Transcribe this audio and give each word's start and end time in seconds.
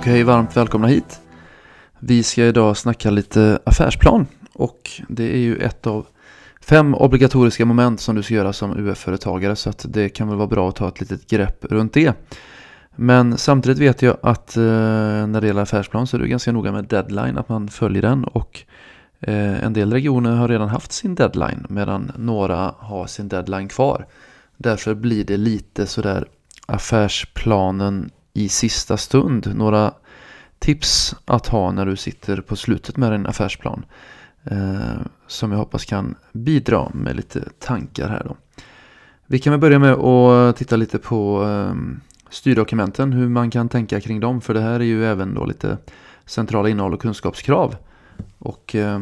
Okej, 0.00 0.22
varmt 0.22 0.56
välkomna 0.56 0.86
hit. 0.86 1.20
Vi 1.98 2.22
ska 2.22 2.44
idag 2.44 2.76
snacka 2.76 3.10
lite 3.10 3.58
affärsplan 3.64 4.26
och 4.52 4.90
det 5.08 5.32
är 5.32 5.38
ju 5.38 5.56
ett 5.56 5.86
av 5.86 6.06
fem 6.60 6.94
obligatoriska 6.94 7.64
moment 7.64 8.00
som 8.00 8.16
du 8.16 8.22
ska 8.22 8.34
göra 8.34 8.52
som 8.52 8.76
UF-företagare 8.76 9.56
så 9.56 9.70
att 9.70 9.86
det 9.88 10.08
kan 10.08 10.28
väl 10.28 10.36
vara 10.36 10.46
bra 10.46 10.68
att 10.68 10.76
ta 10.76 10.88
ett 10.88 11.00
litet 11.00 11.26
grepp 11.30 11.64
runt 11.64 11.92
det. 11.92 12.14
Men 12.96 13.38
samtidigt 13.38 13.78
vet 13.78 14.02
jag 14.02 14.16
att 14.22 14.56
eh, 14.56 14.62
när 14.62 15.40
det 15.40 15.46
gäller 15.46 15.62
affärsplan 15.62 16.06
så 16.06 16.16
är 16.16 16.20
det 16.20 16.28
ganska 16.28 16.52
noga 16.52 16.72
med 16.72 16.84
deadline, 16.84 17.38
att 17.38 17.48
man 17.48 17.68
följer 17.68 18.02
den 18.02 18.24
och 18.24 18.60
eh, 19.20 19.64
en 19.64 19.72
del 19.72 19.92
regioner 19.92 20.36
har 20.36 20.48
redan 20.48 20.68
haft 20.68 20.92
sin 20.92 21.14
deadline 21.14 21.66
medan 21.68 22.12
några 22.16 22.74
har 22.78 23.06
sin 23.06 23.28
deadline 23.28 23.68
kvar. 23.68 24.06
Därför 24.56 24.94
blir 24.94 25.24
det 25.24 25.36
lite 25.36 25.86
sådär 25.86 26.26
affärsplanen 26.66 28.10
i 28.40 28.48
sista 28.48 28.96
stund. 28.96 29.54
Några 29.54 29.94
tips 30.58 31.14
att 31.24 31.46
ha 31.46 31.72
när 31.72 31.86
du 31.86 31.96
sitter 31.96 32.40
på 32.40 32.56
slutet 32.56 32.96
med 32.96 33.12
din 33.12 33.26
affärsplan. 33.26 33.84
Eh, 34.44 35.00
som 35.26 35.52
jag 35.52 35.58
hoppas 35.58 35.84
kan 35.84 36.14
bidra 36.32 36.90
med 36.94 37.16
lite 37.16 37.48
tankar 37.58 38.08
här 38.08 38.24
då. 38.24 38.36
Vi 39.26 39.38
kan 39.38 39.50
väl 39.50 39.60
börja 39.60 39.78
med 39.78 39.92
att 39.92 40.56
titta 40.56 40.76
lite 40.76 40.98
på 40.98 41.44
eh, 41.44 41.74
styrdokumenten, 42.30 43.12
hur 43.12 43.28
man 43.28 43.50
kan 43.50 43.68
tänka 43.68 44.00
kring 44.00 44.20
dem. 44.20 44.40
För 44.40 44.54
det 44.54 44.60
här 44.60 44.80
är 44.80 44.84
ju 44.84 45.06
även 45.06 45.34
då 45.34 45.44
lite 45.44 45.78
centrala 46.26 46.68
innehåll 46.68 46.94
och 46.94 47.02
kunskapskrav. 47.02 47.76
Och 48.38 48.74
eh, 48.74 48.98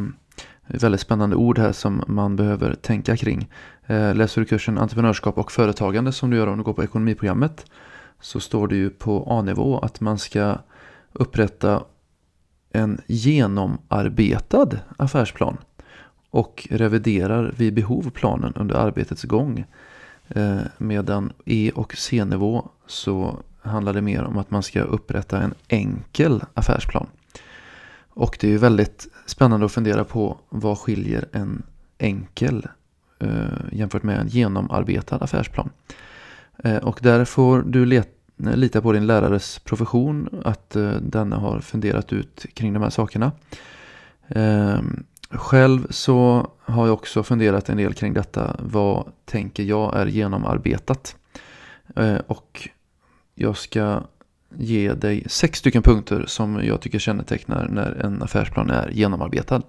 väldigt 0.67 1.01
spännande 1.01 1.37
ord 1.37 1.59
här 1.59 1.73
som 1.73 2.03
man 2.07 2.37
behöver 2.37 2.75
tänka 2.75 3.17
kring. 3.17 3.49
Eh, 3.87 4.15
läser 4.15 4.41
du 4.41 4.45
kursen 4.45 4.79
entreprenörskap 4.79 5.39
och 5.39 5.53
företagande 5.53 6.13
som 6.13 6.31
du 6.31 6.37
gör 6.37 6.47
om 6.47 6.59
du 6.59 6.65
går 6.65 6.73
på 6.73 6.85
ekonomiprogrammet 6.85 7.67
så 8.21 8.41
står 8.41 8.69
det 8.69 8.77
ju 8.77 8.91
på 8.91 9.25
A-nivå 9.27 9.79
att 9.79 10.01
man 10.01 10.19
ska 10.19 10.59
upprätta 11.13 11.85
en 12.73 13.01
genomarbetad 13.07 14.69
affärsplan 14.97 15.57
och 16.31 16.69
reviderar 16.71 17.55
vid 17.57 17.75
behov 17.75 18.11
planen 18.11 18.53
under 18.57 18.75
arbetets 18.75 19.23
gång. 19.23 19.65
Eh, 20.29 20.61
medan 20.79 21.33
E 21.45 21.71
och 21.75 21.97
C-nivå 21.97 22.69
så 22.87 23.39
handlar 23.63 23.93
det 23.93 24.03
mer 24.03 24.25
om 24.25 24.39
att 24.39 24.51
man 24.51 24.63
ska 24.63 24.83
upprätta 24.83 25.43
en 25.43 25.55
enkel 25.69 26.43
affärsplan. 26.55 27.07
Och 28.09 28.39
det 28.41 28.47
är 28.47 28.51
ju 28.51 28.59
väldigt 28.59 29.07
spännande 29.27 29.67
att 29.67 29.73
fundera 29.73 30.05
på 30.05 30.39
vad 30.49 30.79
skiljer 30.79 31.29
en 31.33 31.63
enkel 31.99 32.67
eh, 33.19 33.47
jämfört 33.73 34.03
med 34.03 34.21
en 34.21 34.29
genomarbetad 34.29 35.17
affärsplan. 35.17 35.71
Eh, 36.65 36.77
och 36.77 36.99
där 37.03 37.25
får 37.25 37.63
du 37.63 37.87
leta, 37.87 38.11
lita 38.37 38.81
på 38.81 38.93
din 38.93 39.07
lärares 39.07 39.59
profession, 39.59 40.43
att 40.45 40.77
eh, 40.77 40.91
denna 40.91 41.37
har 41.37 41.61
funderat 41.61 42.13
ut 42.13 42.47
kring 42.55 42.73
de 42.73 42.83
här 42.83 42.91
sakerna. 42.91 43.33
Eh, 44.29 44.81
själv 45.31 45.87
så 45.91 46.51
har 46.61 46.87
jag 46.87 46.95
också 46.95 47.23
funderat 47.23 47.69
en 47.69 47.77
del 47.77 47.95
kring 47.95 48.13
detta. 48.13 48.57
Vad 48.59 49.13
tänker 49.25 49.63
jag 49.63 49.97
är 49.97 50.07
genomarbetat? 50.07 51.17
Eh, 51.97 52.19
och 52.27 52.69
jag 53.35 53.57
ska 53.57 54.03
ge 54.57 54.93
dig 54.93 55.25
sex 55.27 55.59
stycken 55.59 55.83
punkter 55.83 56.25
som 56.27 56.65
jag 56.65 56.81
tycker 56.81 56.99
kännetecknar 56.99 57.69
när 57.69 57.93
en 57.93 58.23
affärsplan 58.23 58.71
är 58.71 58.91
genomarbetad. 58.91 59.63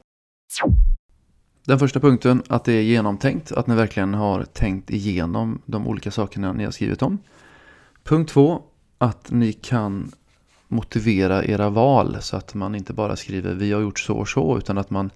Den 1.69 1.79
första 1.79 1.99
punkten, 1.99 2.43
att 2.47 2.63
det 2.63 2.73
är 2.73 2.81
genomtänkt, 2.81 3.51
att 3.51 3.67
ni 3.67 3.75
verkligen 3.75 4.13
har 4.13 4.43
tänkt 4.43 4.89
igenom 4.89 5.61
de 5.65 5.87
olika 5.87 6.11
sakerna 6.11 6.53
ni 6.53 6.63
har 6.63 6.71
skrivit 6.71 7.01
om. 7.01 7.17
Punkt 8.03 8.31
två, 8.31 8.61
att 8.97 9.31
ni 9.31 9.53
kan 9.53 10.11
motivera 10.67 11.45
era 11.45 11.69
val 11.69 12.17
så 12.21 12.37
att 12.37 12.53
man 12.53 12.75
inte 12.75 12.93
bara 12.93 13.15
skriver 13.15 13.53
vi 13.53 13.71
har 13.71 13.81
gjort 13.81 13.99
så 13.99 14.17
och 14.17 14.27
så 14.27 14.57
utan 14.57 14.77
att 14.77 14.89
man 14.89 15.09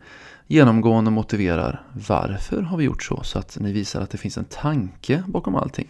genomgående 0.48 1.12
motiverar 1.12 1.82
varför 2.08 2.62
har 2.62 2.78
vi 2.78 2.84
gjort 2.84 3.04
så 3.04 3.24
så 3.24 3.40
att 3.40 3.58
ni 3.60 3.72
visar 3.72 4.02
att 4.02 4.10
det 4.10 4.18
finns 4.18 4.38
en 4.38 4.46
tanke 4.46 5.24
bakom 5.28 5.56
allting. 5.56 5.88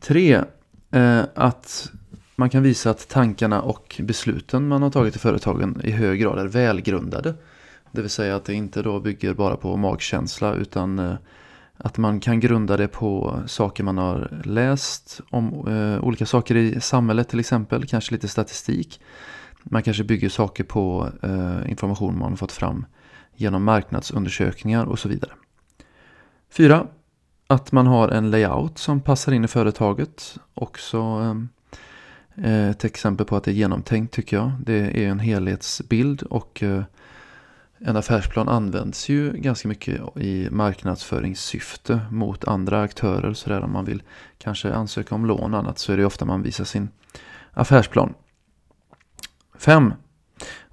Tre, 0.00 0.40
eh, 0.90 1.22
att 1.34 1.90
man 2.36 2.50
kan 2.50 2.62
visa 2.62 2.90
att 2.90 3.08
tankarna 3.08 3.62
och 3.62 4.00
besluten 4.04 4.68
man 4.68 4.82
har 4.82 4.90
tagit 4.90 5.16
i 5.16 5.18
företagen 5.18 5.80
i 5.84 5.90
hög 5.90 6.20
grad 6.20 6.38
är 6.38 6.46
välgrundade. 6.46 7.34
Det 7.92 8.00
vill 8.00 8.10
säga 8.10 8.36
att 8.36 8.44
det 8.44 8.54
inte 8.54 8.82
då 8.82 9.00
bygger 9.00 9.34
bara 9.34 9.56
på 9.56 9.76
magkänsla 9.76 10.54
utan 10.54 10.98
eh, 10.98 11.14
att 11.76 11.98
man 11.98 12.20
kan 12.20 12.40
grunda 12.40 12.76
det 12.76 12.88
på 12.88 13.42
saker 13.46 13.84
man 13.84 13.98
har 13.98 14.42
läst 14.44 15.20
om 15.30 15.68
eh, 15.68 16.04
olika 16.04 16.26
saker 16.26 16.56
i 16.56 16.80
samhället 16.80 17.28
till 17.28 17.40
exempel, 17.40 17.86
kanske 17.86 18.12
lite 18.14 18.28
statistik. 18.28 19.00
Man 19.62 19.82
kanske 19.82 20.04
bygger 20.04 20.28
saker 20.28 20.64
på 20.64 21.08
eh, 21.22 21.70
information 21.70 22.18
man 22.18 22.36
fått 22.36 22.52
fram 22.52 22.86
genom 23.36 23.64
marknadsundersökningar 23.64 24.84
och 24.84 24.98
så 24.98 25.08
vidare. 25.08 25.30
Fyra, 26.50 26.86
att 27.46 27.72
man 27.72 27.86
har 27.86 28.08
en 28.08 28.30
layout 28.30 28.78
som 28.78 29.00
passar 29.00 29.32
in 29.32 29.44
i 29.44 29.48
företaget. 29.48 30.38
Också 30.54 30.98
eh, 32.34 32.68
ett 32.68 32.84
exempel 32.84 33.26
på 33.26 33.36
att 33.36 33.44
det 33.44 33.50
är 33.50 33.54
genomtänkt 33.54 34.14
tycker 34.14 34.36
jag. 34.36 34.52
Det 34.60 35.04
är 35.04 35.08
en 35.08 35.18
helhetsbild 35.18 36.22
och 36.22 36.62
eh, 36.62 36.82
en 37.84 37.96
affärsplan 37.96 38.48
används 38.48 39.08
ju 39.08 39.32
ganska 39.32 39.68
mycket 39.68 40.00
i 40.16 40.48
marknadsföringssyfte 40.50 42.00
mot 42.10 42.44
andra 42.44 42.82
aktörer. 42.82 43.32
Så 43.32 43.50
där 43.50 43.60
om 43.60 43.72
man 43.72 43.84
vill 43.84 44.02
kanske 44.38 44.72
ansöka 44.72 45.14
om 45.14 45.26
lån 45.26 45.54
och 45.54 45.60
annat 45.60 45.78
så 45.78 45.92
är 45.92 45.96
det 45.96 46.04
ofta 46.04 46.24
man 46.24 46.42
visar 46.42 46.64
sin 46.64 46.88
affärsplan. 47.52 48.14
5. 49.58 49.92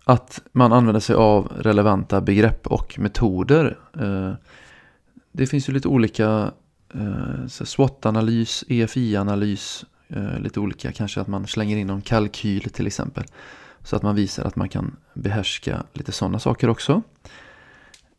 Att 0.03 0.41
man 0.51 0.73
använder 0.73 0.99
sig 0.99 1.15
av 1.15 1.51
relevanta 1.57 2.21
begrepp 2.21 2.67
och 2.67 2.99
metoder. 2.99 3.77
Eh, 3.99 4.33
det 5.31 5.47
finns 5.47 5.69
ju 5.69 5.73
lite 5.73 5.87
olika 5.87 6.51
eh, 6.93 7.47
SWOT-analys, 7.47 8.63
EFI-analys, 8.67 9.85
eh, 10.07 10.39
lite 10.39 10.59
olika. 10.59 10.91
Kanske 10.91 11.21
att 11.21 11.27
man 11.27 11.47
slänger 11.47 11.77
in 11.77 11.87
någon 11.87 12.01
kalkyl 12.01 12.69
till 12.69 12.87
exempel. 12.87 13.23
Så 13.87 13.95
att 13.95 14.03
man 14.03 14.15
visar 14.15 14.43
att 14.43 14.55
man 14.55 14.69
kan 14.69 14.95
behärska 15.13 15.83
lite 15.93 16.11
sådana 16.11 16.39
saker 16.39 16.69
också. 16.69 17.01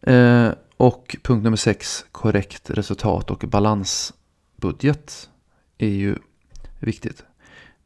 Eh, 0.00 0.50
och 0.76 1.16
punkt 1.22 1.44
nummer 1.44 1.56
sex, 1.56 2.04
korrekt 2.12 2.70
resultat 2.70 3.30
och 3.30 3.38
balansbudget 3.38 5.30
är 5.78 5.88
ju 5.88 6.16
viktigt. 6.78 7.24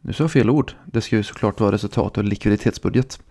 Nu 0.01 0.13
sa 0.13 0.25
jag 0.25 0.33
fel 0.33 0.51
ord. 0.51 0.73
Det 0.85 1.01
ska 1.01 1.17
ju 1.17 1.23
såklart 1.23 1.61
vara 1.61 1.73
resultat 1.73 2.19
och 2.19 2.25
likviditetsbudget. 2.25 3.23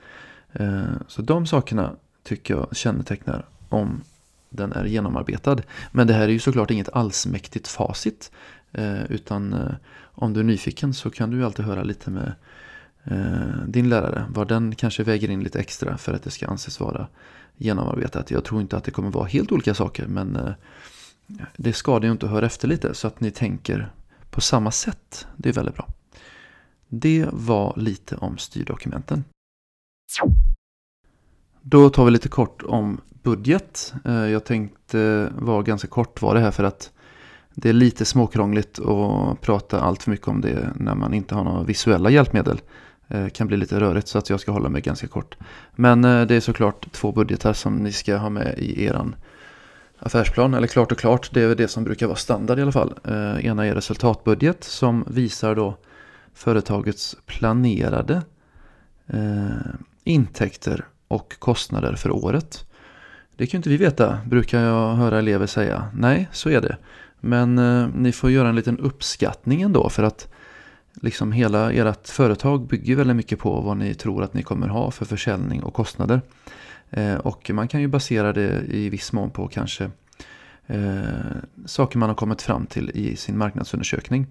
Eh, 0.53 0.83
så 1.07 1.21
de 1.21 1.47
sakerna 1.47 1.95
tycker 2.23 2.53
jag 2.53 2.75
kännetecknar 2.75 3.45
om 3.69 4.01
den 4.49 4.73
är 4.73 4.85
genomarbetad. 4.85 5.57
Men 5.91 6.07
det 6.07 6.13
här 6.13 6.23
är 6.23 6.27
ju 6.27 6.39
såklart 6.39 6.71
inget 6.71 6.89
allsmäktigt 6.93 7.67
facit. 7.67 8.31
Eh, 8.71 9.03
utan 9.03 9.53
eh, 9.53 9.73
om 10.01 10.33
du 10.33 10.39
är 10.39 10.43
nyfiken 10.43 10.93
så 10.93 11.09
kan 11.09 11.29
du 11.29 11.37
ju 11.37 11.45
alltid 11.45 11.65
höra 11.65 11.83
lite 11.83 12.11
med 12.11 12.33
Eh, 13.03 13.65
din 13.67 13.89
lärare, 13.89 14.25
var 14.29 14.45
den 14.45 14.75
kanske 14.75 15.03
väger 15.03 15.29
in 15.29 15.43
lite 15.43 15.59
extra 15.59 15.97
för 15.97 16.13
att 16.13 16.23
det 16.23 16.31
ska 16.31 16.47
anses 16.47 16.79
vara 16.79 17.07
genomarbetat. 17.57 18.31
Jag 18.31 18.43
tror 18.43 18.61
inte 18.61 18.77
att 18.77 18.83
det 18.83 18.91
kommer 18.91 19.11
vara 19.11 19.25
helt 19.25 19.51
olika 19.51 19.73
saker 19.73 20.07
men 20.07 20.35
eh, 20.35 20.53
det 21.57 21.73
skadar 21.73 22.05
ju 22.05 22.11
inte 22.11 22.25
att 22.25 22.31
höra 22.31 22.45
efter 22.45 22.67
lite 22.67 22.93
så 22.93 23.07
att 23.07 23.19
ni 23.19 23.31
tänker 23.31 23.91
på 24.29 24.41
samma 24.41 24.71
sätt. 24.71 25.27
Det 25.37 25.49
är 25.49 25.53
väldigt 25.53 25.75
bra. 25.75 25.87
Det 26.87 27.27
var 27.31 27.73
lite 27.77 28.15
om 28.15 28.37
styrdokumenten. 28.37 29.23
Då 31.61 31.89
tar 31.89 32.05
vi 32.05 32.11
lite 32.11 32.29
kort 32.29 32.63
om 32.63 33.01
budget. 33.23 33.93
Eh, 34.05 34.13
jag 34.13 34.45
tänkte 34.45 35.31
vara 35.37 35.61
ganska 35.61 35.87
kort 35.87 36.21
var 36.21 36.35
det 36.35 36.41
här 36.41 36.51
för 36.51 36.63
att 36.63 36.91
det 37.53 37.69
är 37.69 37.73
lite 37.73 38.05
småkrångligt 38.05 38.79
att 38.79 39.41
prata 39.41 39.81
allt 39.81 40.03
för 40.03 40.11
mycket 40.11 40.27
om 40.27 40.41
det 40.41 40.73
när 40.75 40.95
man 40.95 41.13
inte 41.13 41.35
har 41.35 41.43
några 41.43 41.63
visuella 41.63 42.09
hjälpmedel. 42.09 42.61
Eh, 43.11 43.29
kan 43.29 43.47
bli 43.47 43.57
lite 43.57 43.79
rörigt 43.79 44.07
så 44.07 44.17
att 44.17 44.29
jag 44.29 44.39
ska 44.39 44.51
hålla 44.51 44.69
mig 44.69 44.81
ganska 44.81 45.07
kort. 45.07 45.37
Men 45.75 46.05
eh, 46.05 46.25
det 46.25 46.35
är 46.35 46.39
såklart 46.39 46.91
två 46.91 47.11
budgetar 47.11 47.53
som 47.53 47.75
ni 47.75 47.91
ska 47.91 48.17
ha 48.17 48.29
med 48.29 48.59
i 48.59 48.83
eran 48.83 49.15
affärsplan. 49.99 50.53
Eller 50.53 50.67
klart 50.67 50.91
och 50.91 50.97
klart, 50.97 51.29
det 51.33 51.41
är 51.41 51.55
det 51.55 51.67
som 51.67 51.83
brukar 51.83 52.07
vara 52.07 52.17
standard 52.17 52.59
i 52.59 52.61
alla 52.61 52.71
fall. 52.71 52.93
Eh, 53.03 53.45
ena 53.45 53.65
är 53.65 53.75
resultatbudget 53.75 54.63
som 54.63 55.05
visar 55.07 55.55
då 55.55 55.77
företagets 56.33 57.15
planerade 57.25 58.21
intäkter 60.03 60.85
och 61.07 61.39
kostnader 61.39 61.95
för 61.95 62.11
året. 62.11 62.65
Det 63.35 63.47
kan 63.47 63.57
ju 63.57 63.59
inte 63.59 63.69
vi 63.69 63.77
veta, 63.77 64.19
brukar 64.25 64.61
jag 64.61 64.95
höra 64.95 65.19
elever 65.19 65.47
säga. 65.47 65.87
Nej, 65.93 66.29
så 66.31 66.49
är 66.49 66.61
det. 66.61 66.77
Men 67.19 67.55
ni 67.95 68.11
får 68.11 68.31
göra 68.31 68.49
en 68.49 68.55
liten 68.55 68.79
uppskattning 68.79 69.61
ändå 69.61 69.89
för 69.89 70.03
att 70.03 70.27
liksom 70.93 71.31
hela 71.31 71.71
ert 71.71 72.07
företag 72.07 72.67
bygger 72.67 72.95
väldigt 72.95 73.15
mycket 73.15 73.39
på 73.39 73.61
vad 73.61 73.77
ni 73.77 73.93
tror 73.93 74.23
att 74.23 74.33
ni 74.33 74.43
kommer 74.43 74.67
ha 74.67 74.91
för 74.91 75.05
försäljning 75.05 75.63
och 75.63 75.73
kostnader. 75.73 76.21
Eh, 76.89 77.15
och 77.15 77.51
man 77.53 77.67
kan 77.67 77.81
ju 77.81 77.87
basera 77.87 78.33
det 78.33 78.61
i 78.61 78.89
viss 78.89 79.13
mån 79.13 79.29
på 79.29 79.47
kanske 79.47 79.91
eh, 80.67 81.01
saker 81.65 81.99
man 81.99 82.09
har 82.09 82.15
kommit 82.15 82.41
fram 82.41 82.65
till 82.65 82.91
i 82.93 83.15
sin 83.15 83.37
marknadsundersökning. 83.37 84.27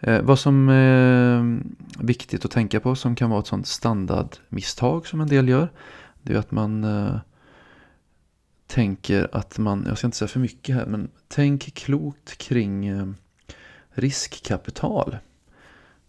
Eh, 0.00 0.22
vad 0.22 0.38
som 0.38 0.68
är 0.68 1.58
viktigt 1.98 2.44
att 2.44 2.50
tänka 2.50 2.80
på 2.80 2.94
som 2.94 3.14
kan 3.14 3.30
vara 3.30 3.40
ett 3.40 3.46
sånt 3.46 3.66
standardmisstag 3.66 5.06
som 5.06 5.20
en 5.20 5.28
del 5.28 5.48
gör. 5.48 5.68
Det 6.22 6.32
är 6.32 6.38
att 6.38 6.50
man 6.50 6.84
eh, 6.84 7.16
tänker 8.66 9.28
att 9.32 9.58
man, 9.58 9.84
jag 9.88 9.98
ska 9.98 10.06
inte 10.06 10.16
säga 10.16 10.28
för 10.28 10.40
mycket 10.40 10.74
här, 10.74 10.86
men 10.86 11.10
tänk 11.28 11.74
klokt 11.74 12.38
kring 12.38 12.86
eh, 12.86 13.06
riskkapital. 13.90 15.16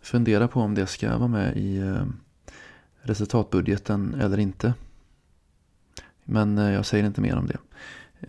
Fundera 0.02 0.48
på 0.48 0.62
om 0.62 0.76
det 0.76 0.88
ska 0.88 1.18
vara 1.18 1.28
med 1.28 1.58
i 1.58 1.78
eh, 1.78 2.06
resultatbudgeten 3.02 4.16
eller 4.22 4.38
inte. 4.38 4.74
Men 6.24 6.58
eh, 6.58 6.72
jag 6.72 6.86
säger 6.86 7.06
inte 7.06 7.22
mer 7.22 7.38
om 7.38 7.48
det. 7.48 7.58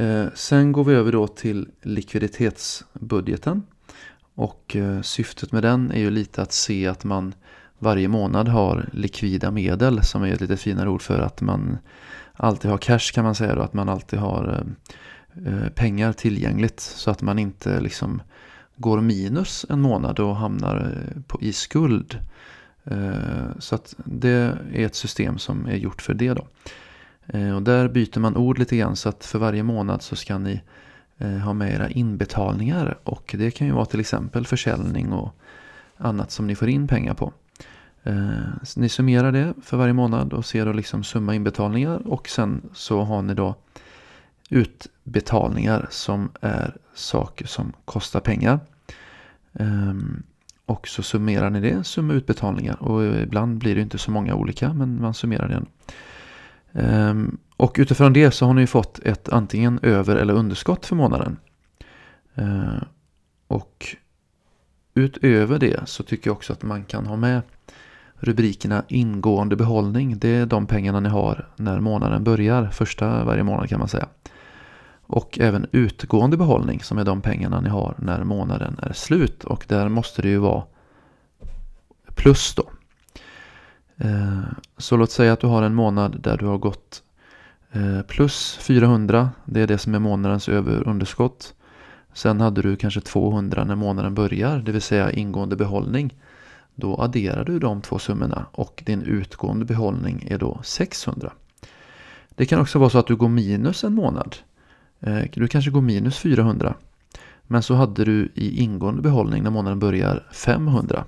Eh, 0.05 0.27
sen 0.35 0.73
går 0.73 0.85
vi 0.85 0.95
över 0.95 1.13
då 1.13 1.27
till 1.27 1.69
likviditetsbudgeten. 1.83 3.63
Och 4.35 4.77
syftet 5.03 5.53
med 5.53 5.63
den 5.63 5.91
är 5.91 5.99
ju 5.99 6.11
lite 6.11 6.43
att 6.43 6.53
se 6.53 6.87
att 6.87 7.05
man 7.05 7.35
varje 7.79 8.09
månad 8.09 8.49
har 8.49 8.89
likvida 8.93 9.51
medel 9.51 10.05
som 10.05 10.23
är 10.23 10.33
ett 10.33 10.41
lite 10.41 10.57
finare 10.57 10.89
ord 10.89 11.03
för 11.03 11.19
att 11.19 11.41
man 11.41 11.79
alltid 12.33 12.71
har 12.71 12.79
cash 12.79 13.13
kan 13.15 13.25
man 13.25 13.35
säga 13.35 13.55
då, 13.55 13.63
att 13.63 13.75
man 13.75 13.89
alltid 13.89 14.19
har 14.19 14.67
pengar 15.75 16.13
tillgängligt 16.13 16.81
så 16.81 17.11
att 17.11 17.23
man 17.23 17.39
inte 17.39 17.81
liksom 17.81 18.23
går 18.81 19.00
minus 19.00 19.67
en 19.69 19.81
månad 19.81 20.21
och 20.21 20.37
hamnar 20.37 20.77
eh, 20.77 21.23
på, 21.23 21.41
i 21.41 21.53
skuld. 21.53 22.19
Eh, 22.85 23.59
så 23.59 23.75
att 23.75 23.94
det 24.05 24.56
är 24.73 24.87
ett 24.87 24.94
system 24.94 25.38
som 25.38 25.67
är 25.67 25.77
gjort 25.77 26.03
för 26.03 26.15
det 26.15 26.35
då. 26.35 26.47
Eh, 27.27 27.56
och 27.56 27.62
där 27.62 27.88
byter 27.88 28.19
man 28.19 28.37
ord 28.37 28.59
lite 28.59 28.77
grann 28.77 28.97
så 28.97 29.09
att 29.09 29.25
för 29.25 29.38
varje 29.38 29.62
månad 29.62 30.03
så 30.03 30.17
ska 30.17 30.38
ni 30.38 30.61
eh, 31.19 31.31
ha 31.31 31.53
med 31.53 31.75
era 31.75 31.88
inbetalningar. 31.88 32.99
Och 33.05 33.35
det 33.38 33.50
kan 33.50 33.67
ju 33.67 33.73
vara 33.73 33.87
till 33.87 34.00
exempel 34.00 34.47
försäljning 34.47 35.12
och 35.12 35.35
annat 35.97 36.31
som 36.31 36.47
ni 36.47 36.55
får 36.55 36.69
in 36.69 36.88
pengar 36.88 37.15
på. 37.15 37.33
Eh, 38.03 38.31
ni 38.76 38.88
summerar 38.88 39.33
det 39.33 39.55
för 39.62 39.76
varje 39.76 39.93
månad 39.93 40.33
och 40.33 40.44
ser 40.44 40.67
då 40.67 40.73
liksom 40.73 41.05
summa 41.05 41.35
inbetalningar 41.35 42.03
och 42.06 42.29
sen 42.29 42.62
så 42.73 43.03
har 43.03 43.23
ni 43.23 43.35
då 43.35 43.55
utbetalningar 44.50 45.87
som 45.91 46.31
är 46.41 46.76
saker 46.94 47.47
som 47.47 47.73
kostar 47.85 48.21
pengar. 48.21 48.61
Ehm, 49.55 50.23
och 50.67 50.88
så 50.88 51.02
summerar 51.02 51.50
ni 51.50 51.61
det, 51.61 51.85
summa 51.85 52.12
utbetalningar 52.12 52.82
och 52.82 53.05
ibland 53.23 53.58
blir 53.58 53.75
det 53.75 53.81
inte 53.81 53.99
så 53.99 54.11
många 54.11 54.35
olika 54.35 54.73
men 54.73 55.00
man 55.00 55.14
summerar 55.14 55.49
det 55.49 55.55
ändå. 55.55 55.70
Ehm, 56.73 57.38
och 57.56 57.76
utifrån 57.79 58.12
det 58.12 58.31
så 58.31 58.47
har 58.47 58.55
ni 58.55 58.67
fått 58.67 58.99
ett 58.99 59.29
antingen 59.29 59.79
över 59.82 60.17
eller 60.17 60.35
underskott 60.35 60.87
för 60.87 60.97
månaden. 60.97 61.37
Ehm, 62.35 62.85
och 63.49 63.97
utöver 64.94 65.58
det 65.58 65.88
så 65.88 66.02
tycker 66.02 66.31
jag 66.31 66.37
också 66.37 66.52
att 66.52 66.62
man 66.62 66.85
kan 66.85 67.06
ha 67.06 67.17
med 67.17 67.43
rubrikerna 68.14 68.85
ingående 68.88 69.56
behållning. 69.56 70.19
Det 70.19 70.29
är 70.29 70.47
de 70.47 70.67
pengarna 70.67 71.00
ni 71.00 71.08
har 71.08 71.49
när 71.56 71.81
månaden 71.81 72.25
börjar, 72.25 72.67
första 72.67 73.25
varje 73.25 73.43
månad 73.43 73.69
kan 73.69 73.79
man 73.79 73.88
säga. 73.88 74.08
Och 75.12 75.39
även 75.41 75.67
utgående 75.73 76.37
behållning 76.37 76.81
som 76.81 76.99
är 76.99 77.05
de 77.05 77.21
pengarna 77.21 77.61
ni 77.61 77.69
har 77.69 77.95
när 77.99 78.25
månaden 78.25 78.77
är 78.83 78.93
slut. 78.93 79.45
Och 79.45 79.65
där 79.69 79.89
måste 79.89 80.23
det 80.23 80.29
ju 80.29 80.39
vara 80.39 80.62
plus 82.15 82.55
då. 82.55 82.71
Eh, 83.97 84.41
så 84.77 84.97
låt 84.97 85.11
säga 85.11 85.33
att 85.33 85.41
du 85.41 85.47
har 85.47 85.62
en 85.62 85.75
månad 85.75 86.21
där 86.21 86.37
du 86.37 86.47
har 86.47 86.59
gått 86.59 87.03
eh, 87.73 88.03
plus 88.03 88.59
400. 88.61 89.31
Det 89.45 89.61
är 89.61 89.67
det 89.67 89.79
som 89.79 89.95
är 89.95 89.99
månadens 89.99 90.49
överunderskott. 90.49 91.55
Sen 92.12 92.41
hade 92.41 92.62
du 92.62 92.77
kanske 92.77 93.01
200 93.01 93.65
när 93.65 93.75
månaden 93.77 94.15
börjar, 94.15 94.59
det 94.59 94.73
vill 94.73 94.83
säga 94.83 95.12
ingående 95.12 95.57
behållning. 95.57 96.15
Då 96.75 97.01
adderar 97.01 97.45
du 97.45 97.59
de 97.59 97.83
två 97.83 97.99
summorna 97.99 98.47
och 98.53 98.83
din 98.87 99.03
utgående 99.03 99.65
behållning 99.65 100.27
är 100.31 100.39
då 100.39 100.61
600. 100.62 101.33
Det 102.35 102.47
kan 102.47 102.61
också 102.61 102.79
vara 102.79 102.91
så 102.91 102.99
att 102.99 103.07
du 103.07 103.17
går 103.17 103.29
minus 103.29 103.85
en 103.85 103.95
månad. 103.95 104.37
Eh, 105.00 105.23
du 105.32 105.49
kanske 105.49 105.70
går 105.70 105.81
minus 105.81 106.19
400. 106.19 106.75
Men 107.43 107.62
så 107.62 107.75
hade 107.75 108.05
du 108.05 108.32
i 108.35 108.62
ingående 108.62 109.02
behållning 109.02 109.43
när 109.43 109.50
månaden 109.50 109.79
börjar 109.79 110.26
500. 110.32 111.05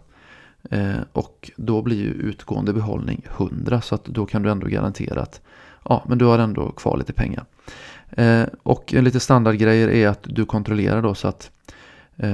Eh, 0.71 0.97
och 1.13 1.51
då 1.57 1.83
blir 1.83 1.97
ju 1.97 2.11
utgående 2.11 2.73
behållning 2.73 3.27
100 3.37 3.81
så 3.81 3.95
att 3.95 4.05
då 4.05 4.27
kan 4.27 4.43
du 4.43 4.51
ändå 4.51 4.67
garantera 4.67 5.23
att 5.23 5.41
ja, 5.85 6.05
men 6.09 6.19
du 6.19 6.25
har 6.25 6.39
ändå 6.39 6.71
kvar 6.73 6.97
lite 6.97 7.13
pengar. 7.13 7.45
Eh, 8.11 8.45
och 8.63 8.93
lite 8.93 9.21
standardgrejer 9.21 9.89
är 9.89 10.09
att 10.09 10.23
du 10.23 10.45
kontrollerar 10.45 11.03
då 11.03 11.15
så 11.15 11.29
att 11.29 11.51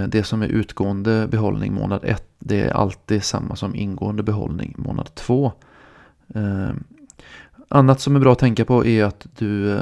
det 0.08 0.25
som 0.25 0.43
är 0.43 0.46
utgående 0.46 1.26
behållning 1.26 1.75
månad 1.75 2.00
1 2.05 2.28
det 2.38 2.60
är 2.60 2.70
alltid 2.70 3.25
samma 3.25 3.56
som 3.56 3.75
ingående 3.75 4.22
behållning 4.22 4.75
månad 4.78 5.14
2. 5.14 5.52
Annat 7.69 8.00
som 8.00 8.16
är 8.16 8.20
bra 8.20 8.32
att 8.32 8.38
tänka 8.38 8.64
på 8.64 8.87
är 8.87 9.05
att 9.05 9.26
du 9.38 9.81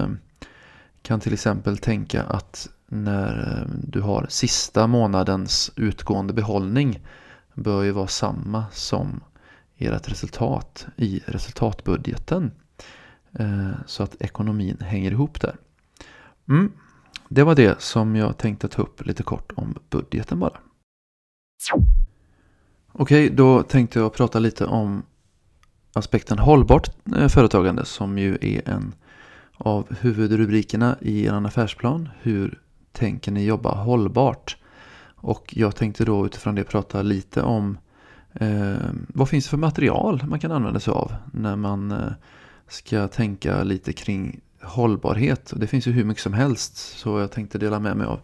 kan 1.06 1.20
till 1.20 1.32
exempel 1.32 1.78
tänka 1.78 2.22
att 2.22 2.68
när 2.86 3.62
eh, 3.62 3.74
du 3.82 4.00
har 4.00 4.26
sista 4.28 4.86
månadens 4.86 5.72
utgående 5.76 6.32
behållning 6.32 7.00
bör 7.54 7.82
ju 7.82 7.90
vara 7.90 8.06
samma 8.06 8.64
som 8.72 9.20
ert 9.76 10.08
resultat 10.08 10.86
i 10.96 11.22
resultatbudgeten. 11.26 12.50
Eh, 13.38 13.70
så 13.86 14.02
att 14.02 14.22
ekonomin 14.22 14.76
hänger 14.80 15.10
ihop 15.10 15.40
där. 15.40 15.56
Mm. 16.48 16.72
Det 17.28 17.42
var 17.42 17.54
det 17.54 17.80
som 17.80 18.16
jag 18.16 18.38
tänkte 18.38 18.68
ta 18.68 18.82
upp 18.82 19.06
lite 19.06 19.22
kort 19.22 19.52
om 19.56 19.78
budgeten 19.90 20.40
bara. 20.40 20.58
Okej, 22.92 23.30
då 23.30 23.62
tänkte 23.62 23.98
jag 23.98 24.14
prata 24.14 24.38
lite 24.38 24.66
om 24.66 25.02
aspekten 25.92 26.38
hållbart 26.38 26.90
eh, 27.16 27.28
företagande 27.28 27.84
som 27.84 28.18
ju 28.18 28.38
är 28.40 28.68
en 28.68 28.94
av 29.56 29.96
huvudrubrikerna 30.00 30.96
i 31.00 31.24
er 31.24 31.46
affärsplan. 31.46 32.08
Hur 32.20 32.58
tänker 32.92 33.32
ni 33.32 33.44
jobba 33.44 33.74
hållbart? 33.74 34.56
Och 35.14 35.54
jag 35.56 35.76
tänkte 35.76 36.04
då 36.04 36.26
utifrån 36.26 36.54
det 36.54 36.64
prata 36.64 37.02
lite 37.02 37.42
om 37.42 37.78
eh, 38.34 38.76
vad 39.08 39.28
finns 39.28 39.44
det 39.44 39.50
för 39.50 39.56
material 39.56 40.24
man 40.28 40.40
kan 40.40 40.52
använda 40.52 40.80
sig 40.80 40.92
av 40.92 41.12
när 41.32 41.56
man 41.56 41.90
eh, 41.90 42.12
ska 42.68 43.08
tänka 43.08 43.62
lite 43.62 43.92
kring 43.92 44.40
hållbarhet. 44.62 45.52
Det 45.56 45.66
finns 45.66 45.86
ju 45.86 45.92
hur 45.92 46.04
mycket 46.04 46.22
som 46.22 46.32
helst 46.32 46.76
så 46.76 47.20
jag 47.20 47.32
tänkte 47.32 47.58
dela 47.58 47.78
med 47.78 47.96
mig 47.96 48.06
av 48.06 48.20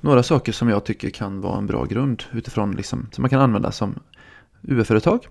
några 0.00 0.22
saker 0.22 0.52
som 0.52 0.68
jag 0.68 0.84
tycker 0.84 1.10
kan 1.10 1.40
vara 1.40 1.58
en 1.58 1.66
bra 1.66 1.84
grund 1.84 2.22
utifrån 2.32 2.72
liksom, 2.72 3.08
som 3.12 3.22
man 3.22 3.30
kan 3.30 3.40
använda 3.40 3.72
som 3.72 3.94
UF-företag. 4.62 5.26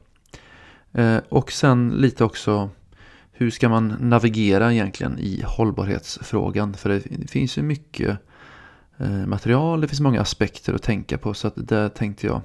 Eh, 0.94 1.18
och 1.30 1.52
sen 1.52 1.90
lite 1.90 2.24
också 2.24 2.70
hur 3.38 3.52
ska 3.52 3.70
man 3.70 3.96
navigera 4.00 4.74
egentligen 4.74 5.20
i 5.20 5.44
hållbarhetsfrågan? 5.46 6.74
För 6.74 6.90
det 6.90 7.28
finns 7.32 7.58
ju 7.58 7.62
mycket 7.62 8.18
eh, 8.98 9.26
material. 9.26 9.82
Det 9.82 9.88
finns 9.88 10.02
många 10.02 10.22
aspekter 10.22 10.74
att 10.74 10.84
tänka 10.84 11.18
på 11.18 11.34
så 11.34 11.48
att 11.48 11.54
där 11.56 11.90
tänkte 11.90 12.28
jag 12.28 12.42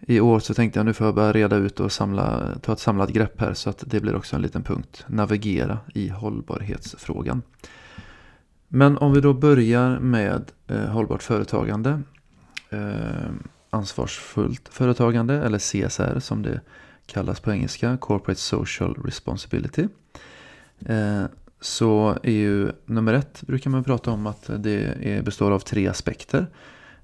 i 0.00 0.20
år 0.20 0.40
så 0.40 0.54
tänkte 0.54 0.78
jag 0.78 0.86
nu 0.86 0.92
får 0.92 1.06
jag 1.06 1.14
börja 1.14 1.32
reda 1.32 1.56
ut 1.56 1.80
och 1.80 1.92
samla, 1.92 2.54
ta 2.62 2.72
ett 2.72 2.78
samlat 2.78 3.10
grepp 3.10 3.40
här 3.40 3.54
så 3.54 3.70
att 3.70 3.84
det 3.86 4.00
blir 4.00 4.16
också 4.16 4.36
en 4.36 4.42
liten 4.42 4.62
punkt. 4.62 5.04
Navigera 5.06 5.78
i 5.94 6.08
hållbarhetsfrågan. 6.08 7.42
Men 8.68 8.98
om 8.98 9.12
vi 9.12 9.20
då 9.20 9.32
börjar 9.32 9.98
med 9.98 10.52
eh, 10.66 10.84
hållbart 10.84 11.22
företagande. 11.22 12.02
Eh, 12.70 13.30
ansvarsfullt 13.70 14.68
företagande 14.68 15.34
eller 15.34 15.58
CSR 15.58 16.20
som 16.20 16.42
det 16.42 16.60
kallas 17.12 17.40
på 17.40 17.52
engelska. 17.52 17.96
Corporate 18.00 18.40
Social 18.40 18.94
Responsibility. 19.04 19.88
Eh, 20.86 21.24
så 21.60 22.18
är 22.22 22.32
ju 22.32 22.72
nummer 22.84 23.14
ett 23.14 23.42
brukar 23.42 23.70
man 23.70 23.84
prata 23.84 24.10
om 24.10 24.26
att 24.26 24.50
det 24.58 25.24
består 25.24 25.50
av 25.50 25.60
tre 25.60 25.88
aspekter. 25.88 26.46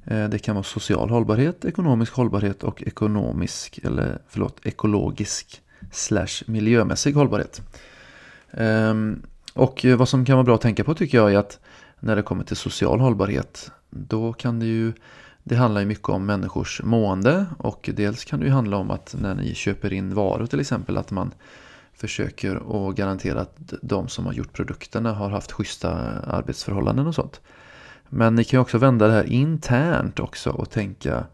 Eh, 0.05 0.29
det 0.29 0.39
kan 0.39 0.55
vara 0.55 0.65
social 0.65 1.11
hållbarhet, 1.11 1.65
ekonomisk 1.65 2.13
hållbarhet 2.13 2.63
och 2.63 2.83
ekonomisk, 2.83 3.79
eller 3.83 4.19
förlåt, 4.29 4.67
ekologisk 4.67 5.63
slash 5.93 6.43
miljömässig 6.47 7.15
hållbarhet. 7.15 7.63
Ehm, 8.51 9.23
och 9.55 9.85
vad 9.99 10.09
som 10.09 10.25
kan 10.25 10.37
vara 10.37 10.45
bra 10.45 10.55
att 10.55 10.61
tänka 10.61 10.85
på 10.85 10.95
tycker 10.95 11.19
jag 11.19 11.33
är 11.33 11.39
att 11.39 11.59
när 12.01 12.17
det 12.17 12.23
kommer 12.23 12.45
till 12.45 12.57
social 12.57 13.01
hållbarhet 13.01 13.71
då 13.91 14.33
kan 14.33 14.59
det 14.59 14.67
ju 14.67 14.93
det 15.49 15.57
handlar 15.57 15.81
ju 15.81 15.87
mycket 15.87 16.09
om 16.09 16.27
människors 16.27 16.83
mående 16.85 17.47
och 17.59 17.91
dels 17.95 18.25
kan 18.25 18.41
det 18.41 18.47
ju 18.47 18.53
handla 18.53 18.77
om 18.77 18.91
att 18.91 19.15
när 19.21 19.35
ni 19.35 19.55
köper 19.55 19.93
in 19.93 20.15
varor 20.15 20.47
till 20.47 20.61
exempel 20.61 20.97
att 20.97 21.11
man 21.11 21.35
försöker 21.95 22.57
att 22.57 22.97
garantera 22.97 23.41
att 23.41 23.73
de 23.83 24.09
som 24.09 24.27
har 24.27 24.33
gjort 24.33 24.53
produkterna 24.53 25.13
har 25.13 25.31
haft 25.31 25.53
schyssta 25.53 25.91
arbetsförhållanden 26.21 27.07
och 27.07 27.15
sånt. 27.15 27.41
Men 28.09 28.35
ni 28.35 28.45
kan 28.45 28.59
ju 28.59 28.63
också 28.63 28.79
vända 28.79 29.07
det 29.07 29.13
här 29.13 29.33
internt 29.33 30.21
också 30.21 30.51
och 30.51 30.71
tänka 30.71 31.27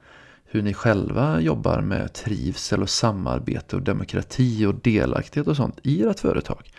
hur 0.45 0.63
ni 0.63 0.75
själva 0.75 1.41
jobbar 1.41 1.81
med 1.81 2.13
trivsel 2.13 2.83
och 2.83 2.91
samarbete 2.91 3.77
och 3.77 3.83
demokrati 3.83 4.67
och 4.67 4.75
delaktighet 4.75 5.47
och 5.49 5.57
sånt 5.57 5.79
i 5.83 6.03
ert 6.03 6.21
företag. 6.21 6.71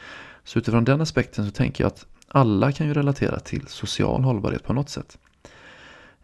Så 0.43 0.59
utifrån 0.59 0.85
den 0.85 1.01
aspekten 1.01 1.45
så 1.45 1.51
tänker 1.51 1.83
jag 1.83 1.87
att 1.87 2.05
alla 2.27 2.71
kan 2.71 2.87
ju 2.87 2.93
relatera 2.93 3.39
till 3.39 3.67
social 3.67 4.23
hållbarhet 4.23 4.63
på 4.63 4.73
något 4.73 4.89
sätt. 4.89 5.17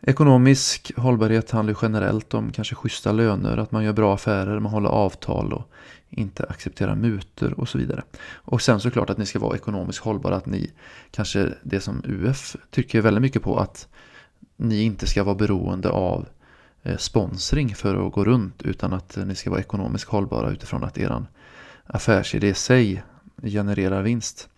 Ekonomisk 0.01 0.91
hållbarhet 0.97 1.51
handlar 1.51 1.77
generellt 1.81 2.33
om 2.33 2.51
kanske 2.51 2.75
schyssta 2.75 3.11
löner, 3.11 3.57
att 3.57 3.71
man 3.71 3.83
gör 3.83 3.93
bra 3.93 4.13
affärer, 4.13 4.59
man 4.59 4.71
håller 4.71 4.89
avtal 4.89 5.53
och 5.53 5.69
inte 6.09 6.45
accepterar 6.49 6.95
mutor 6.95 7.59
och 7.59 7.69
så 7.69 7.77
vidare. 7.77 8.03
Och 8.33 8.61
sen 8.61 8.79
såklart 8.79 9.09
att 9.09 9.17
ni 9.17 9.25
ska 9.25 9.39
vara 9.39 9.55
ekonomiskt 9.55 9.99
hållbara, 9.99 10.35
att 10.35 10.45
ni 10.45 10.71
kanske 11.11 11.49
det 11.63 11.79
som 11.79 12.01
UF 12.05 12.55
tycker 12.69 13.01
väldigt 13.01 13.21
mycket 13.21 13.43
på 13.43 13.57
att 13.57 13.87
ni 14.57 14.81
inte 14.81 15.07
ska 15.07 15.23
vara 15.23 15.35
beroende 15.35 15.89
av 15.89 16.25
eh, 16.83 16.97
sponsring 16.97 17.75
för 17.75 18.07
att 18.07 18.13
gå 18.13 18.23
runt 18.23 18.61
utan 18.61 18.93
att 18.93 19.17
eh, 19.17 19.25
ni 19.25 19.35
ska 19.35 19.49
vara 19.49 19.59
ekonomiskt 19.59 20.07
hållbara 20.07 20.51
utifrån 20.51 20.83
att 20.83 20.97
er 20.97 21.25
affärsidé 21.85 22.47
i 22.47 22.53
sig 22.53 23.03
genererar 23.43 24.01
vinst. 24.01 24.49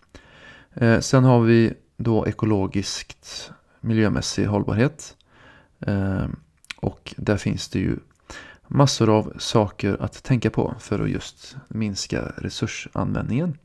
Eh, 0.74 1.00
sen 1.00 1.24
har 1.24 1.40
vi 1.40 1.72
då 1.96 2.26
ekologiskt 2.26 3.50
miljömässig 3.80 4.46
hållbarhet. 4.46 5.16
Ehm, 5.86 6.36
och 6.76 7.14
där 7.16 7.36
finns 7.36 7.68
det 7.68 7.78
ju 7.78 7.96
massor 8.68 9.16
av 9.18 9.32
saker 9.38 9.96
att 10.00 10.22
tänka 10.22 10.50
på 10.50 10.74
för 10.80 11.00
att 11.00 11.10
just 11.10 11.56
minska 11.68 12.32
resursanvändningen. 12.36 13.58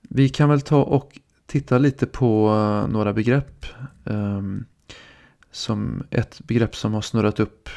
Vi 0.00 0.28
kan 0.28 0.48
väl 0.48 0.60
ta 0.60 0.82
och 0.82 1.18
titta 1.46 1.78
lite 1.78 2.06
på 2.06 2.48
eh, 2.48 2.92
några 2.92 3.12
begrepp. 3.12 3.66
Ehm, 4.04 4.64
som 5.50 6.02
ett 6.10 6.40
begrepp 6.44 6.76
som 6.76 6.94
har 6.94 7.02
snurrat 7.02 7.40
upp 7.40 7.68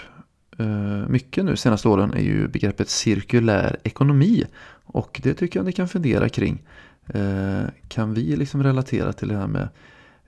eh, 0.58 1.08
mycket 1.08 1.46
nu 1.46 1.56
senaste 1.56 1.88
åren 1.88 2.14
är 2.14 2.22
ju 2.22 2.48
begreppet 2.48 2.90
cirkulär 2.90 3.78
ekonomi. 3.84 4.46
Och 4.84 5.20
det 5.24 5.34
tycker 5.34 5.60
jag 5.60 5.66
ni 5.66 5.72
kan 5.72 5.88
fundera 5.88 6.30
kring. 6.30 6.64
Eh, 7.06 7.64
kan 7.88 8.14
vi 8.14 8.36
liksom 8.36 8.64
relatera 8.64 9.14
till 9.14 9.28
det 9.28 9.38
här 9.38 9.48
med 9.48 9.70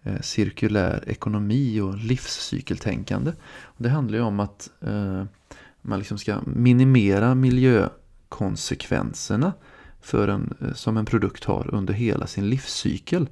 Eh, 0.10 0.22
cirkulär 0.22 1.04
ekonomi 1.08 1.80
och 1.80 1.98
livscykeltänkande? 1.98 3.32
Och 3.64 3.84
det 3.84 3.90
handlar 3.90 4.18
ju 4.18 4.24
om 4.24 4.40
att 4.40 4.70
eh, 4.82 5.24
man 5.82 6.00
liksom 6.00 6.18
ska 6.18 6.38
minimera 6.46 7.36
miljökonsekvenserna 7.36 9.54
för 10.02 10.28
en, 10.28 10.54
eh, 10.62 10.74
som 10.74 10.98
en 10.98 11.06
produkt 11.06 11.44
har 11.44 11.74
under 11.74 11.94
hela 11.94 12.28
sin 12.28 12.50
livscykel. 12.50 13.30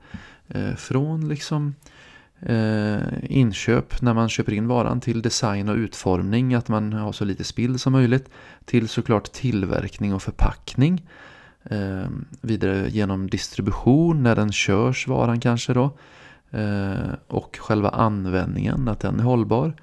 Eh, 0.48 0.76
från 0.76 1.28
liksom 1.28 1.76
eh, 2.40 3.00
inköp 3.24 4.02
när 4.02 4.14
man 4.14 4.30
köper 4.30 4.54
in 4.54 4.68
varan 4.68 5.02
till 5.02 5.22
design 5.22 5.70
och 5.70 5.76
utformning, 5.76 6.54
att 6.54 6.68
man 6.68 6.94
har 6.94 7.12
så 7.12 7.26
lite 7.26 7.44
spill 7.44 7.80
som 7.80 7.94
möjligt, 7.94 8.30
till 8.66 8.88
såklart 8.88 9.32
tillverkning 9.32 10.14
och 10.14 10.22
förpackning. 10.22 11.08
Eh, 11.64 12.08
vidare 12.42 12.90
genom 12.90 13.30
distribution 13.30 14.24
när 14.24 14.36
den 14.36 14.52
körs 14.52 15.08
varan 15.08 15.40
kanske 15.40 15.74
då. 15.74 15.98
Eh, 16.52 17.14
och 17.28 17.58
själva 17.62 17.90
användningen, 17.90 18.88
att 18.88 19.00
den 19.00 19.20
är 19.20 19.24
hållbar. 19.24 19.74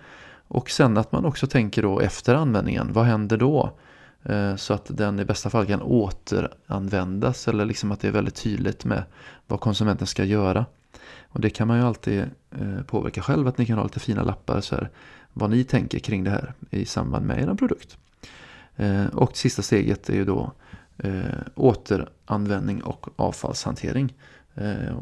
Och 0.49 0.71
sen 0.71 0.97
att 0.97 1.13
man 1.13 1.25
också 1.25 1.47
tänker 1.47 1.83
då 1.83 2.01
efter 2.01 2.35
användningen, 2.35 2.93
vad 2.93 3.05
händer 3.05 3.37
då? 3.37 3.71
Eh, 4.23 4.57
så 4.57 4.75
att 4.75 4.87
den 4.89 5.21
i 5.21 5.25
bästa 5.25 5.51
fall 5.51 5.67
kan 5.67 5.83
återanvändas 5.83 7.49
eller 7.49 7.65
liksom 7.65 7.93
att 7.93 8.01
det 8.01 8.09
är 8.09 8.13
väldigt 8.13 8.35
tydligt 8.35 8.85
med 8.85 9.03
vad 9.47 9.61
konsumenten 9.61 10.07
ska 10.07 10.25
göra. 10.25 10.67
Och 11.23 11.41
det 11.41 11.51
kan 11.51 11.69
man 11.69 11.79
ju 11.79 11.85
alltid 11.85 12.21
eh, 12.51 12.83
påverka 12.87 13.23
själv, 13.23 13.49
att 13.49 13.59
ni 13.59 13.67
kan 13.67 13.77
ha 13.77 13.85
lite 13.85 14.01
fina 14.01 14.23
lappar 14.23 14.61
så 14.61 14.75
här, 14.75 14.91
vad 15.33 15.51
ni 15.51 15.65
tänker 15.65 15.99
kring 15.99 16.25
det 16.25 16.31
här 16.31 16.53
i 16.71 16.85
samband 16.85 17.27
med 17.27 17.43
er 17.43 17.55
produkt. 17.55 17.99
Och 19.13 19.37
sista 19.37 19.63
steget 19.63 20.09
är 20.09 20.15
ju 20.15 20.25
då 20.25 20.53
återanvändning 21.55 22.83
och 22.83 23.07
avfallshantering. 23.17 24.15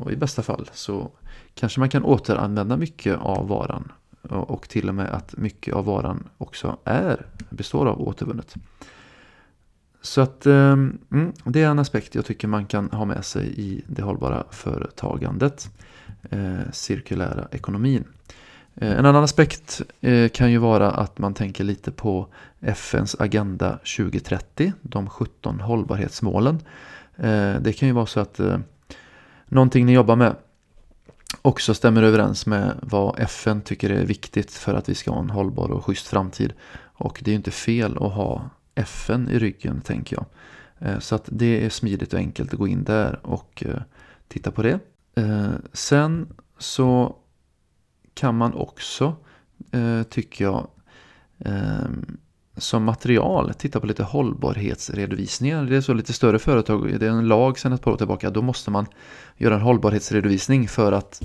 Och 0.01 0.13
i 0.13 0.17
bästa 0.17 0.43
fall 0.43 0.71
så 0.73 1.11
kanske 1.55 1.81
man 1.81 1.89
kan 1.89 2.05
återanvända 2.05 2.77
mycket 2.77 3.19
av 3.21 3.49
varan 3.49 3.93
och 4.23 4.69
till 4.69 4.89
och 4.89 4.95
med 4.95 5.11
att 5.11 5.37
mycket 5.37 5.75
av 5.75 5.85
varan 5.85 6.29
också 6.39 6.77
är, 6.85 7.27
består 7.51 7.87
av 7.87 8.01
återvunnet. 8.01 8.55
Så 10.03 10.21
att 10.21 10.47
ehm, 10.47 10.99
mm, 11.13 11.33
det 11.45 11.63
är 11.63 11.69
en 11.69 11.79
aspekt 11.79 12.15
jag 12.15 12.25
tycker 12.25 12.49
man 12.49 12.67
kan 12.67 12.91
ha 12.91 13.05
med 13.05 13.25
sig 13.25 13.61
i 13.61 13.83
det 13.87 14.03
hållbara 14.03 14.45
företagandet. 14.51 15.71
Eh, 16.31 16.71
cirkulära 16.73 17.49
ekonomin. 17.51 18.05
Eh, 18.75 18.99
en 18.99 19.07
annan 19.07 19.25
aspekt 19.25 19.83
eh, 20.01 20.29
kan 20.29 20.53
ju 20.53 20.59
vara 20.59 20.91
att 20.91 21.19
man 21.19 21.35
tänker 21.35 21.65
lite 21.65 21.91
på 21.91 22.27
FNs 22.61 23.17
Agenda 23.19 23.79
2030, 23.97 24.73
de 24.83 25.09
17 25.09 25.61
hållbarhetsmålen. 25.61 26.59
Eh, 27.17 27.55
det 27.61 27.73
kan 27.79 27.89
ju 27.89 27.95
vara 27.95 28.07
så 28.07 28.21
att 28.21 28.41
eh, 28.41 28.59
någonting 29.47 29.87
ni 29.87 29.93
jobbar 29.93 30.17
med 30.17 30.37
också 31.43 31.75
stämmer 31.75 32.03
överens 32.03 32.47
med 32.47 32.79
vad 32.83 33.19
FN 33.19 33.61
tycker 33.61 33.91
är 33.91 34.05
viktigt 34.05 34.53
för 34.53 34.75
att 34.75 34.89
vi 34.89 34.95
ska 34.95 35.11
ha 35.11 35.21
en 35.21 35.31
hållbar 35.31 35.69
och 35.69 35.85
schysst 35.85 36.07
framtid. 36.07 36.53
Och 36.79 37.21
det 37.25 37.31
är 37.31 37.33
ju 37.33 37.37
inte 37.37 37.51
fel 37.51 37.97
att 37.97 38.13
ha 38.13 38.51
FN 38.75 39.29
i 39.29 39.39
ryggen 39.39 39.81
tänker 39.81 40.17
jag. 40.17 40.27
Eh, 40.79 40.99
så 40.99 41.15
att 41.15 41.29
det 41.33 41.65
är 41.65 41.71
smidigt 41.71 42.13
och 42.13 42.19
enkelt 42.19 42.53
att 42.53 42.59
gå 42.59 42.69
in 42.69 42.85
där 42.85 43.27
och 43.27 43.63
eh, 43.67 43.83
titta 44.29 44.51
på 44.51 44.63
det. 44.63 44.79
Eh, 45.15 45.53
sen 45.73 46.29
så 46.59 47.17
kan 48.15 48.37
man 48.37 48.55
också, 48.55 49.17
tycker 50.09 50.45
jag, 50.45 50.69
ehm, 51.39 52.19
som 52.57 52.85
material 52.85 53.55
titta 53.55 53.81
på 53.81 53.87
lite 53.87 54.03
hållbarhetsredovisningar. 54.03 55.65
Det 55.65 55.77
är 55.77 55.81
så 55.81 55.95
lite 55.95 56.13
större 56.13 56.39
företag, 56.39 57.01
det 57.01 57.07
är 57.07 57.11
en 57.11 57.29
lag 57.29 57.59
sedan 57.59 57.73
ett 57.73 57.83
par 57.83 57.91
år 57.91 57.97
tillbaka, 57.97 58.31
då 58.31 58.43
måste 58.43 58.71
man 58.71 58.87
göra 59.37 59.55
en 59.55 59.61
hållbarhetsredovisning 59.61 60.69
för 60.69 60.93
att 60.93 61.23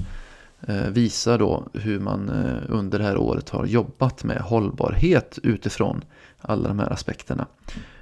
eh, 0.61 0.87
visa 0.89 1.37
då 1.37 1.67
hur 1.73 1.99
man 1.99 2.29
eh, 2.29 2.63
under 2.67 2.99
det 2.99 3.05
här 3.05 3.17
året 3.17 3.49
har 3.49 3.65
jobbat 3.65 4.23
med 4.23 4.37
hållbarhet 4.37 5.39
utifrån 5.43 6.03
alla 6.41 6.67
de 6.67 6.79
här 6.79 6.93
aspekterna. 6.93 7.47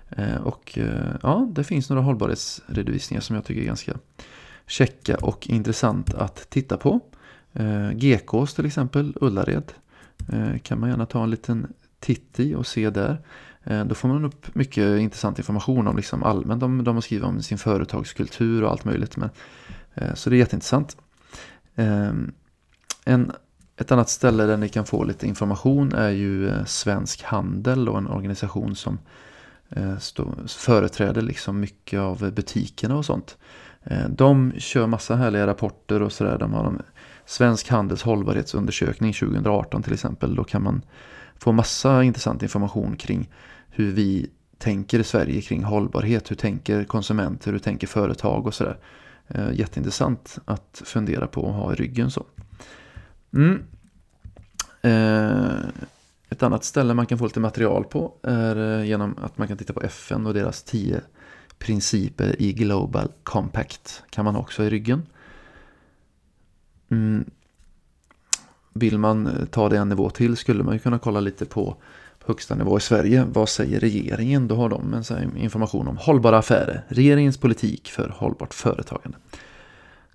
Eh, 0.10 0.38
och 0.38 0.80
ja, 1.22 1.48
det 1.52 1.64
finns 1.64 1.90
några 1.90 2.04
hållbarhetsredovisningar 2.04 3.22
som 3.22 3.36
jag 3.36 3.46
tycker 3.46 3.62
är 3.62 3.66
ganska 3.66 3.94
checka 4.68 5.18
och 5.22 5.48
intressant 5.48 6.14
att 6.14 6.50
titta 6.50 6.78
på. 6.78 7.00
GKs 7.94 8.54
till 8.54 8.66
exempel, 8.66 9.14
Ullared, 9.22 9.72
kan 10.64 10.80
man 10.80 10.90
gärna 10.90 11.06
ta 11.06 11.24
en 11.24 11.30
liten 11.30 11.68
titt 12.00 12.40
i 12.40 12.56
och 12.56 12.68
se 12.68 12.90
där. 12.90 13.22
Eh, 13.66 13.86
då 13.86 13.96
får 13.96 14.08
man 14.08 14.26
upp 14.26 14.56
mycket 14.56 15.00
intressant 15.00 15.40
information 15.40 15.88
om 15.88 15.96
liksom 15.96 16.24
allmänt. 16.24 16.62
De, 16.62 16.84
de 16.84 16.96
har 16.96 17.02
skrivit 17.02 17.26
om 17.26 17.42
sin 17.42 17.58
företagskultur 17.58 18.64
och 18.64 18.72
allt 18.72 18.86
möjligt. 18.86 19.18
Men, 19.18 19.30
eh, 19.94 20.14
så 20.14 20.30
det 20.30 20.36
är 20.36 20.38
jätteintressant. 20.38 20.98
Ehm, 21.76 22.32
en, 23.06 23.32
ett 23.78 23.92
annat 23.92 24.10
ställe 24.10 24.44
där 24.44 24.58
ni 24.58 24.70
kan 24.70 24.86
få 24.86 25.04
lite 25.04 25.28
information 25.28 25.94
är 25.94 26.10
ju 26.10 26.50
eh, 26.50 26.66
Svensk 26.66 27.24
Handel 27.24 27.90
och 27.90 27.98
en 27.98 28.08
organisation 28.08 28.76
som 28.76 29.00
stå, 30.00 30.36
företräder 30.48 31.22
liksom 31.22 31.60
mycket 31.60 32.00
av 32.00 32.32
butikerna 32.32 32.96
och 32.96 33.06
sånt. 33.06 33.38
De 34.10 34.54
kör 34.58 34.88
massa 34.88 35.16
härliga 35.16 35.48
rapporter 35.48 36.02
och 36.02 36.12
sådär. 36.12 36.38
De 36.38 36.54
har 36.54 36.64
de, 36.64 36.82
Svensk 37.26 37.70
Handels 37.70 38.04
hållbarhetsundersökning 38.04 39.14
2018 39.14 39.84
till 39.84 39.94
exempel. 39.94 40.36
Då 40.36 40.44
kan 40.44 40.64
man 40.64 40.82
få 41.40 41.52
massa 41.52 42.04
intressant 42.04 42.44
information 42.44 42.98
kring 42.98 43.30
hur 43.70 43.92
vi 43.92 44.30
tänker 44.58 45.00
i 45.00 45.04
Sverige 45.04 45.42
kring 45.42 45.64
hållbarhet. 45.64 46.32
Hur 46.32 46.36
tänker 46.36 46.84
konsumenter, 46.84 47.52
hur 47.52 47.60
tänker 47.60 47.88
företag 47.88 48.48
och 48.48 48.54
sådär. 48.54 48.78
Eh, 49.28 49.54
jätteintressant 49.54 50.38
att 50.46 50.82
fundera 50.86 51.28
på 51.28 51.42
och 51.42 51.54
ha 51.54 51.74
i 51.74 51.76
ryggen 51.76 52.12
så. 52.12 52.26
Mm. 53.34 53.64
Eh, 54.82 55.70
ett 56.30 56.44
annat 56.44 56.64
ställe 56.64 56.94
man 56.94 57.06
kan 57.06 57.18
få 57.18 57.26
lite 57.26 57.40
material 57.40 57.84
på 57.84 58.14
är 58.24 58.80
eh, 58.80 58.86
genom 58.86 59.18
att 59.22 59.38
man 59.38 59.48
kan 59.48 59.58
titta 59.58 59.74
på 59.74 59.82
FN 59.82 60.28
och 60.28 60.34
deras 60.34 60.64
tio 60.64 61.02
principer 61.58 62.42
i 62.42 62.54
Global 62.54 63.12
Compact. 63.24 64.04
Kan 64.10 64.26
man 64.26 64.36
också 64.36 64.64
i 64.64 64.70
ryggen. 64.70 65.04
Mm. 66.90 67.30
Vill 68.80 68.98
man 68.98 69.28
eh, 69.28 69.46
ta 69.46 69.70
det 69.70 69.78
en 69.78 69.90
nivå 69.90 70.10
till 70.10 70.38
skulle 70.38 70.64
man 70.64 70.74
ju 70.74 70.80
kunna 70.80 71.00
kolla 71.00 71.20
lite 71.20 71.46
på 71.46 71.78
högsta 72.26 72.56
nivå 72.56 72.78
i 72.78 72.82
Sverige. 72.82 73.26
Vad 73.34 73.50
säger 73.50 73.80
regeringen? 73.80 74.48
Då 74.48 74.56
har 74.56 74.70
de 74.70 74.94
en 74.94 75.38
information 75.38 75.88
om 75.88 75.98
hållbara 75.98 76.38
affärer. 76.38 76.84
Regeringens 76.88 77.38
politik 77.38 77.90
för 77.90 78.10
hållbart 78.10 78.54
företagande. 78.54 79.18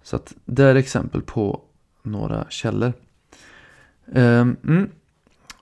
Så 0.02 0.16
att 0.16 0.34
det 0.44 0.64
är 0.64 0.74
exempel 0.74 1.22
på 1.22 1.60
några 2.02 2.46
källor. 2.48 2.92
Ehm, 4.12 4.56
mm. 4.64 4.88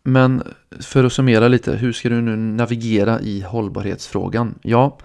Men 0.02 0.42
för 0.80 1.04
att 1.04 1.12
summera 1.12 1.48
lite, 1.48 1.76
hur 1.76 1.92
ska 1.92 2.08
du 2.08 2.20
nu 2.20 2.36
navigera 2.36 3.20
i 3.20 3.40
hållbarhetsfrågan? 3.40 4.54
Ja, 4.62 4.98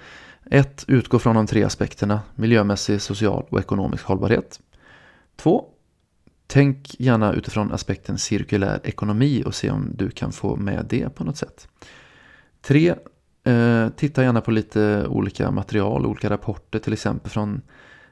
ett, 0.45 0.85
Utgå 0.87 1.19
från 1.19 1.35
de 1.35 1.47
tre 1.47 1.63
aspekterna 1.63 2.21
miljömässig, 2.35 3.01
social 3.01 3.45
och 3.49 3.59
ekonomisk 3.59 4.03
hållbarhet. 4.05 4.59
Två, 5.35 5.65
Tänk 6.53 6.95
gärna 6.99 7.33
utifrån 7.33 7.71
aspekten 7.71 8.17
cirkulär 8.17 8.79
ekonomi 8.83 9.43
och 9.45 9.55
se 9.55 9.71
om 9.71 9.91
du 9.95 10.09
kan 10.09 10.31
få 10.31 10.55
med 10.55 10.85
det 10.89 11.15
på 11.15 11.23
något 11.23 11.37
sätt. 11.37 11.67
3. 12.61 12.95
Eh, 13.43 13.89
titta 13.89 14.23
gärna 14.23 14.41
på 14.41 14.51
lite 14.51 15.07
olika 15.07 15.51
material, 15.51 16.05
olika 16.05 16.29
rapporter 16.29 16.79
till 16.79 16.93
exempel 16.93 17.31
från 17.31 17.61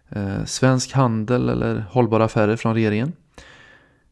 eh, 0.09 0.45
Svensk 0.45 0.93
Handel 0.93 1.49
eller 1.49 1.85
Hållbara 1.89 2.25
Affärer 2.25 2.55
från 2.55 2.73
regeringen. 2.73 3.13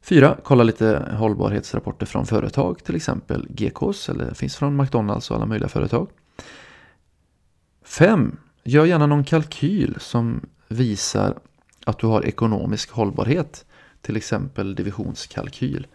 4. 0.01 0.38
kolla 0.43 0.63
lite 0.63 1.15
hållbarhetsrapporter 1.17 2.05
från 2.05 2.25
företag, 2.25 2.83
till 2.83 2.95
exempel 2.95 3.48
GKs 3.50 4.09
eller 4.09 4.33
finns 4.33 4.55
från 4.55 4.77
McDonalds 4.77 5.31
och 5.31 5.38
alla 5.38 5.45
möjliga 5.45 5.69
företag. 5.69 6.09
5. 7.86 8.38
gör 8.63 8.86
gärna 8.86 9.05
någon 9.05 9.24
kalkyl 9.24 9.95
som 10.00 10.41
visar 10.67 11.39
att 11.86 12.00
du 12.00 12.07
har 12.07 12.25
ekonomisk 12.25 12.91
hållbarhet, 12.91 13.65
till 14.01 14.17
exempel 14.17 14.75
divisionskalkyl. 14.75 15.87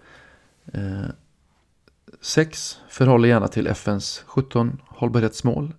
Eh, 0.72 1.06
6. 2.20 2.78
Förhåller 2.88 3.28
gärna 3.28 3.48
till 3.48 3.66
FNs 3.66 4.22
17 4.26 4.80
hållbarhetsmål. 4.86 5.74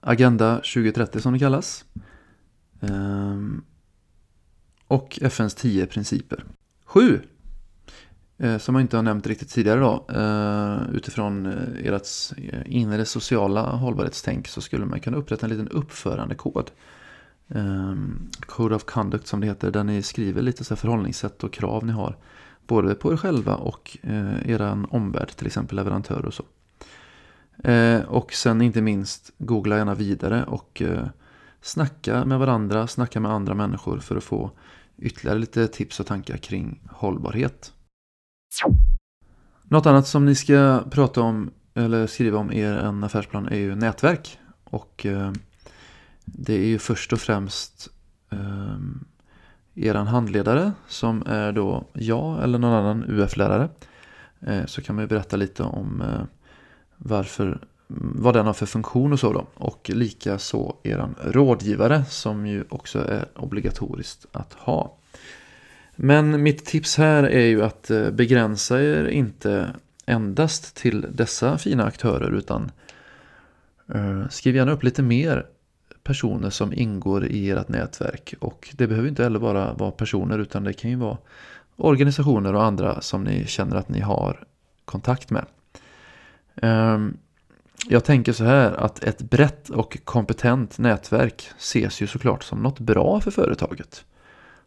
Agenda 0.00 0.56
2030 0.56 1.20
som 1.20 1.32
det 1.32 1.38
kallas. 1.38 1.84
Eh, 2.80 3.40
och 4.86 5.18
FNs 5.22 5.54
10 5.54 5.86
principer. 5.86 6.44
7. 6.84 7.20
Eh, 8.38 8.58
som 8.58 8.74
jag 8.74 8.82
inte 8.82 8.96
har 8.96 9.02
nämnt 9.02 9.26
riktigt 9.26 9.50
tidigare 9.50 9.80
då. 9.80 10.06
Utifrån 10.92 11.46
ert 11.84 12.06
inre 12.66 13.04
sociala 13.04 13.62
hållbarhetstänk 13.62 14.48
så 14.48 14.60
skulle 14.60 14.86
man 14.86 15.00
kunna 15.00 15.16
upprätta 15.16 15.46
en 15.46 15.50
liten 15.50 15.68
uppförandekod 15.68 16.70
um, 17.48 18.30
Code 18.40 18.74
of 18.74 18.84
Conduct 18.84 19.26
som 19.26 19.40
det 19.40 19.46
heter. 19.46 19.70
Där 19.70 19.84
ni 19.84 20.02
skriver 20.02 20.42
lite 20.42 20.64
så 20.64 20.76
förhållningssätt 20.76 21.44
och 21.44 21.52
krav 21.52 21.86
ni 21.86 21.92
har. 21.92 22.16
Både 22.66 22.94
på 22.94 23.12
er 23.12 23.16
själva 23.16 23.54
och 23.54 23.98
eh, 24.02 24.12
uh, 24.12 24.50
er 24.50 24.86
omvärld, 24.90 25.28
till 25.36 25.46
exempel 25.46 25.76
leverantörer 25.76 26.26
och 26.26 26.34
så. 26.34 26.44
Uh, 27.68 28.00
och 28.00 28.32
sen 28.32 28.62
inte 28.62 28.82
minst 28.82 29.32
googla 29.38 29.76
gärna 29.76 29.94
vidare 29.94 30.44
och 30.44 30.82
uh, 30.84 31.06
snacka 31.60 32.24
med 32.24 32.38
varandra, 32.38 32.86
snacka 32.86 33.20
med 33.20 33.30
andra 33.30 33.54
människor 33.54 33.98
för 33.98 34.16
att 34.16 34.24
få 34.24 34.50
ytterligare 34.98 35.38
lite 35.38 35.68
tips 35.68 36.00
och 36.00 36.06
tankar 36.06 36.36
kring 36.36 36.80
hållbarhet. 36.90 37.72
Något 39.62 39.86
annat 39.86 40.06
som 40.06 40.24
ni 40.24 40.34
ska 40.34 40.82
prata 40.90 41.20
om 41.20 41.50
eller 41.74 42.06
skriva 42.06 42.38
om 42.38 42.52
i 42.52 42.60
er 42.60 43.04
affärsplan 43.04 43.48
är 43.48 43.56
ju 43.56 43.74
nätverk. 43.74 44.38
Och 44.64 45.06
eh, 45.06 45.32
det 46.26 46.54
är 46.54 46.66
ju 46.66 46.78
först 46.78 47.12
och 47.12 47.20
främst 47.20 47.88
eh, 48.30 48.78
er 49.74 49.94
handledare 49.94 50.72
som 50.88 51.22
är 51.26 51.52
då 51.52 51.84
jag 51.92 52.42
eller 52.42 52.58
någon 52.58 52.72
annan 52.72 53.04
UF-lärare. 53.08 53.68
Eh, 54.40 54.66
så 54.66 54.82
kan 54.82 54.94
man 54.94 55.04
ju 55.04 55.08
berätta 55.08 55.36
lite 55.36 55.62
om 55.62 56.02
eh, 56.02 56.22
varför, 56.96 57.58
vad 57.86 58.34
den 58.34 58.46
har 58.46 58.52
för 58.52 58.66
funktion 58.66 59.12
och 59.12 59.20
så 59.20 59.32
då. 59.32 59.46
Och 59.54 59.90
lika 59.94 60.38
så 60.38 60.76
rådgivare 61.24 62.04
som 62.04 62.46
ju 62.46 62.64
också 62.68 62.98
är 62.98 63.24
obligatoriskt 63.34 64.26
att 64.32 64.52
ha. 64.52 64.96
Men 65.96 66.42
mitt 66.42 66.64
tips 66.64 66.96
här 66.96 67.22
är 67.22 67.46
ju 67.46 67.62
att 67.62 67.90
eh, 67.90 68.10
begränsa 68.10 68.82
er 68.82 69.04
inte 69.04 69.70
endast 70.06 70.76
till 70.76 71.06
dessa 71.10 71.58
fina 71.58 71.84
aktörer 71.84 72.30
utan 72.30 72.70
eh, 73.94 74.28
skriv 74.28 74.56
gärna 74.56 74.72
upp 74.72 74.82
lite 74.82 75.02
mer 75.02 75.46
personer 76.06 76.50
som 76.50 76.72
ingår 76.72 77.26
i 77.26 77.50
ert 77.50 77.68
nätverk. 77.68 78.34
Och 78.40 78.68
det 78.72 78.86
behöver 78.86 79.08
inte 79.08 79.22
heller 79.22 79.38
bara 79.38 79.72
vara 79.72 79.90
personer 79.90 80.38
utan 80.38 80.64
det 80.64 80.72
kan 80.72 80.90
ju 80.90 80.96
vara 80.96 81.18
organisationer 81.76 82.54
och 82.54 82.64
andra 82.64 83.00
som 83.00 83.24
ni 83.24 83.46
känner 83.46 83.76
att 83.76 83.88
ni 83.88 84.00
har 84.00 84.44
kontakt 84.84 85.30
med. 85.30 85.44
Ehm, 86.62 87.16
jag 87.88 88.04
tänker 88.04 88.32
så 88.32 88.44
här 88.44 88.72
att 88.72 89.04
ett 89.04 89.22
brett 89.22 89.68
och 89.68 89.98
kompetent 90.04 90.78
nätverk 90.78 91.50
ses 91.58 92.00
ju 92.02 92.06
såklart 92.06 92.44
som 92.44 92.62
något 92.62 92.78
bra 92.78 93.20
för 93.20 93.30
företaget. 93.30 94.04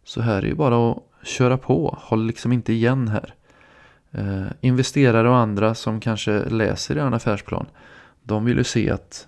Så 0.04 0.22
här 0.22 0.38
är 0.38 0.48
ju 0.48 0.56
bara 0.56 0.92
att 0.92 1.04
köra 1.24 1.58
på, 1.58 1.98
håll 2.02 2.26
liksom 2.26 2.52
inte 2.52 2.74
igen 2.74 3.08
här. 3.08 3.34
Ehm, 4.12 4.48
investerare 4.62 5.30
och 5.30 5.38
andra 5.38 5.76
som 5.76 6.00
kanske 6.00 6.50
läser 6.50 6.98
er 6.98 7.16
affärsplan, 7.16 7.66
de 8.24 8.46
vill 8.46 8.58
ju 8.58 8.64
se 8.64 8.90
att 8.90 9.28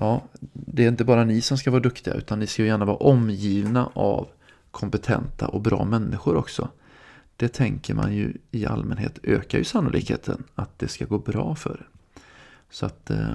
Ja, 0.00 0.22
det 0.52 0.84
är 0.84 0.88
inte 0.88 1.04
bara 1.04 1.24
ni 1.24 1.40
som 1.40 1.58
ska 1.58 1.70
vara 1.70 1.82
duktiga 1.82 2.14
utan 2.14 2.38
ni 2.38 2.46
ska 2.46 2.62
ju 2.62 2.68
gärna 2.68 2.84
vara 2.84 2.96
omgivna 2.96 3.90
av 3.94 4.28
kompetenta 4.70 5.48
och 5.48 5.60
bra 5.60 5.84
människor 5.84 6.36
också. 6.36 6.68
Det 7.36 7.48
tänker 7.48 7.94
man 7.94 8.14
ju 8.14 8.36
i 8.50 8.66
allmänhet 8.66 9.18
ökar 9.22 9.58
ju 9.58 9.64
sannolikheten 9.64 10.44
att 10.54 10.78
det 10.78 10.88
ska 10.88 11.04
gå 11.04 11.18
bra 11.18 11.54
för 11.54 11.70
er. 11.70 11.88
Så 12.70 12.86
att 12.86 13.10
eh, 13.10 13.34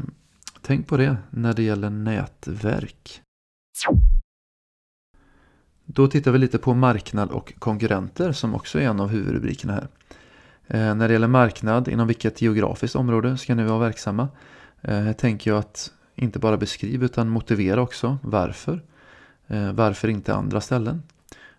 tänk 0.62 0.88
på 0.88 0.98
det 0.98 1.18
när 1.30 1.54
det 1.54 1.64
gäller 1.64 1.90
nätverk. 1.90 3.22
Då 5.86 6.08
tittar 6.08 6.32
vi 6.32 6.38
lite 6.38 6.58
på 6.58 6.74
marknad 6.74 7.32
och 7.32 7.54
konkurrenter 7.60 8.32
som 8.32 8.56
också 8.56 8.80
är 8.80 8.84
en 8.84 9.00
av 9.00 9.08
huvudrubrikerna 9.08 9.74
här. 9.74 9.88
Eh, 10.68 10.96
när 10.96 11.08
det 11.08 11.14
gäller 11.14 11.28
marknad, 11.28 11.88
inom 11.88 12.08
vilket 12.08 12.42
geografiskt 12.42 12.96
område 12.96 13.38
ska 13.38 13.56
ni 13.56 13.64
vara 13.64 13.80
verksamma? 13.80 14.30
Eh, 14.82 15.00
här 15.00 15.14
tänker 15.14 15.52
jag 15.52 15.58
att 15.60 15.92
inte 16.16 16.40
bara 16.40 16.58
beskriv 16.58 17.04
utan 17.04 17.30
motivera 17.30 17.82
också 17.82 18.18
varför. 18.24 18.82
Eh, 19.48 19.74
varför 19.74 20.08
inte 20.08 20.34
andra 20.34 20.62
ställen? 20.62 21.04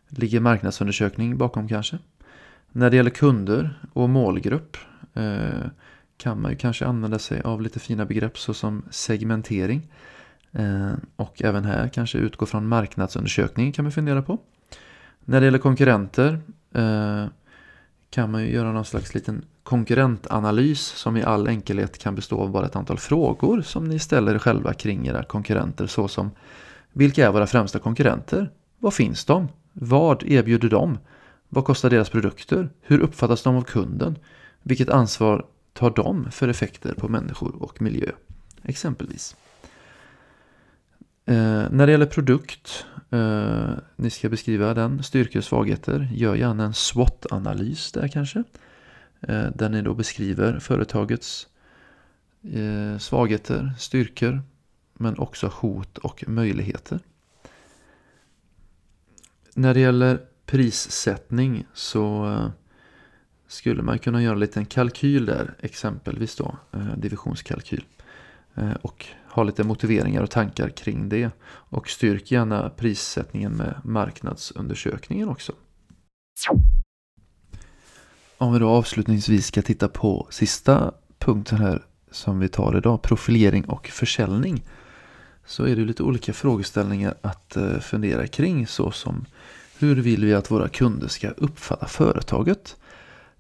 Ligger 0.09 0.41
marknadsundersökning 0.41 1.37
bakom 1.39 1.69
kanske? 1.69 1.99
När 2.73 2.91
det 2.91 2.97
gäller 2.97 3.11
kunder 3.11 3.79
och 3.93 4.11
målgrupp 4.11 4.77
eh, 5.15 5.67
kan 6.17 6.41
man 6.41 6.51
ju 6.51 6.57
kanske 6.57 6.87
använda 6.87 7.19
sig 7.19 7.41
av 7.41 7.63
lite 7.63 7.81
fina 7.81 8.05
begrepp 8.05 8.39
såsom 8.39 8.83
segmentering. 8.91 9.91
Eh, 10.53 10.93
och 11.17 11.43
även 11.43 11.65
här 11.65 11.89
kanske 11.89 12.19
utgå 12.19 12.47
från 12.47 12.69
marknadsundersökning 12.69 13.73
kan 13.73 13.85
man 13.85 13.93
fundera 13.93 14.23
på. 14.23 14.39
När 15.25 15.41
det 15.41 15.45
gäller 15.45 15.59
konkurrenter 15.59 16.41
kan 18.11 18.31
man 18.31 18.43
ju 18.43 18.53
göra 18.53 18.73
någon 18.73 18.85
slags 18.85 19.15
liten 19.15 19.45
konkurrentanalys 19.63 20.81
som 20.81 21.17
i 21.17 21.23
all 21.23 21.49
enkelhet 21.49 21.99
kan 21.99 22.15
bestå 22.15 22.41
av 22.41 22.51
bara 22.51 22.67
ett 22.67 22.77
antal 22.77 22.99
frågor 22.99 23.63
som 23.63 23.85
ni 23.85 23.99
ställer 23.99 24.39
själva 24.39 24.75
kring 24.75 25.07
era 25.07 25.23
konkurrenter 25.23 25.87
såsom 25.87 26.31
Vilka 26.93 27.27
är 27.27 27.33
våra 27.33 27.47
främsta 27.47 27.79
konkurrenter? 27.79 28.51
Var 28.79 28.91
finns 28.91 29.25
de? 29.25 29.49
Vad 29.73 30.23
erbjuder 30.23 30.69
de? 30.69 30.99
Vad 31.49 31.65
kostar 31.65 31.91
deras 31.91 32.11
produkter? 32.11 32.69
Hur 32.81 33.01
uppfattas 33.01 33.43
de 33.43 33.57
av 33.57 33.63
kunden? 33.63 34.19
Vilket 34.63 34.89
ansvar 34.89 35.47
tar 35.73 35.91
de 35.91 36.31
för 36.31 36.49
effekter 36.49 36.95
på 36.95 37.09
människor 37.09 37.63
och 37.63 37.83
miljö? 37.83 38.11
Exempelvis. 38.63 39.37
Eh, 41.27 41.71
när 41.71 41.87
det 41.87 41.93
gäller 41.93 42.07
produkt, 42.07 42.87
eh, 43.11 43.71
ni 43.97 44.11
ska 44.11 44.29
beskriva 44.29 44.75
den, 44.75 45.03
styrkor 45.03 45.39
och 45.39 45.45
svagheter. 45.45 46.09
Gör 46.13 46.35
gärna 46.35 46.65
en 46.65 46.75
SWOT-analys 46.75 47.93
där 47.93 48.09
kanske. 48.09 48.45
Eh, 49.29 49.47
där 49.55 49.69
ni 49.69 49.83
då 49.83 49.95
beskriver 49.95 50.59
företagets 50.59 51.47
eh, 52.43 52.99
svagheter, 52.99 53.73
styrkor 53.79 54.43
men 54.95 55.19
också 55.19 55.47
hot 55.47 55.99
och 55.99 56.25
möjligheter. 56.29 57.01
När 59.55 59.75
det 59.75 59.81
gäller 59.81 60.21
prissättning 60.47 61.67
så 61.75 62.27
eh, 62.27 62.51
skulle 63.47 63.83
man 63.83 63.99
kunna 63.99 64.23
göra 64.23 64.35
en 64.35 64.41
liten 64.41 64.67
kalkyl 64.67 65.27
där, 65.27 65.55
exempelvis 65.61 66.37
då 66.37 66.57
divisionskalkyl. 66.97 67.85
Och 68.83 69.07
ha 69.29 69.43
lite 69.43 69.65
motiveringar 69.65 70.23
och 70.23 70.31
tankar 70.31 70.69
kring 70.69 71.09
det. 71.09 71.31
Och 71.45 71.89
styrk 71.89 72.31
gärna 72.31 72.71
prissättningen 72.71 73.53
med 73.53 73.81
marknadsundersökningen 73.85 75.29
också. 75.29 75.53
Om 78.43 78.53
vi 78.53 78.59
då 78.59 78.69
avslutningsvis 78.69 79.47
ska 79.47 79.63
titta 79.63 79.89
på 79.89 80.27
sista 80.31 80.93
punkten 81.19 81.59
här 81.59 81.83
som 82.11 82.39
vi 82.39 82.49
tar 82.49 82.77
idag, 82.77 83.03
profilering 83.03 83.65
och 83.65 83.89
försäljning. 83.89 84.65
Så 85.47 85.65
är 85.65 85.77
det 85.77 85.85
lite 85.85 86.03
olika 86.03 86.33
frågeställningar 86.33 87.15
att 87.21 87.57
eh, 87.57 87.79
fundera 87.79 88.27
kring 88.27 88.67
såsom 88.67 89.25
hur 89.79 89.97
vill 89.97 90.25
vi 90.25 90.35
att 90.35 90.51
våra 90.51 90.69
kunder 90.69 91.09
ska 91.09 91.29
uppfatta 91.29 91.87
företaget? 91.87 92.77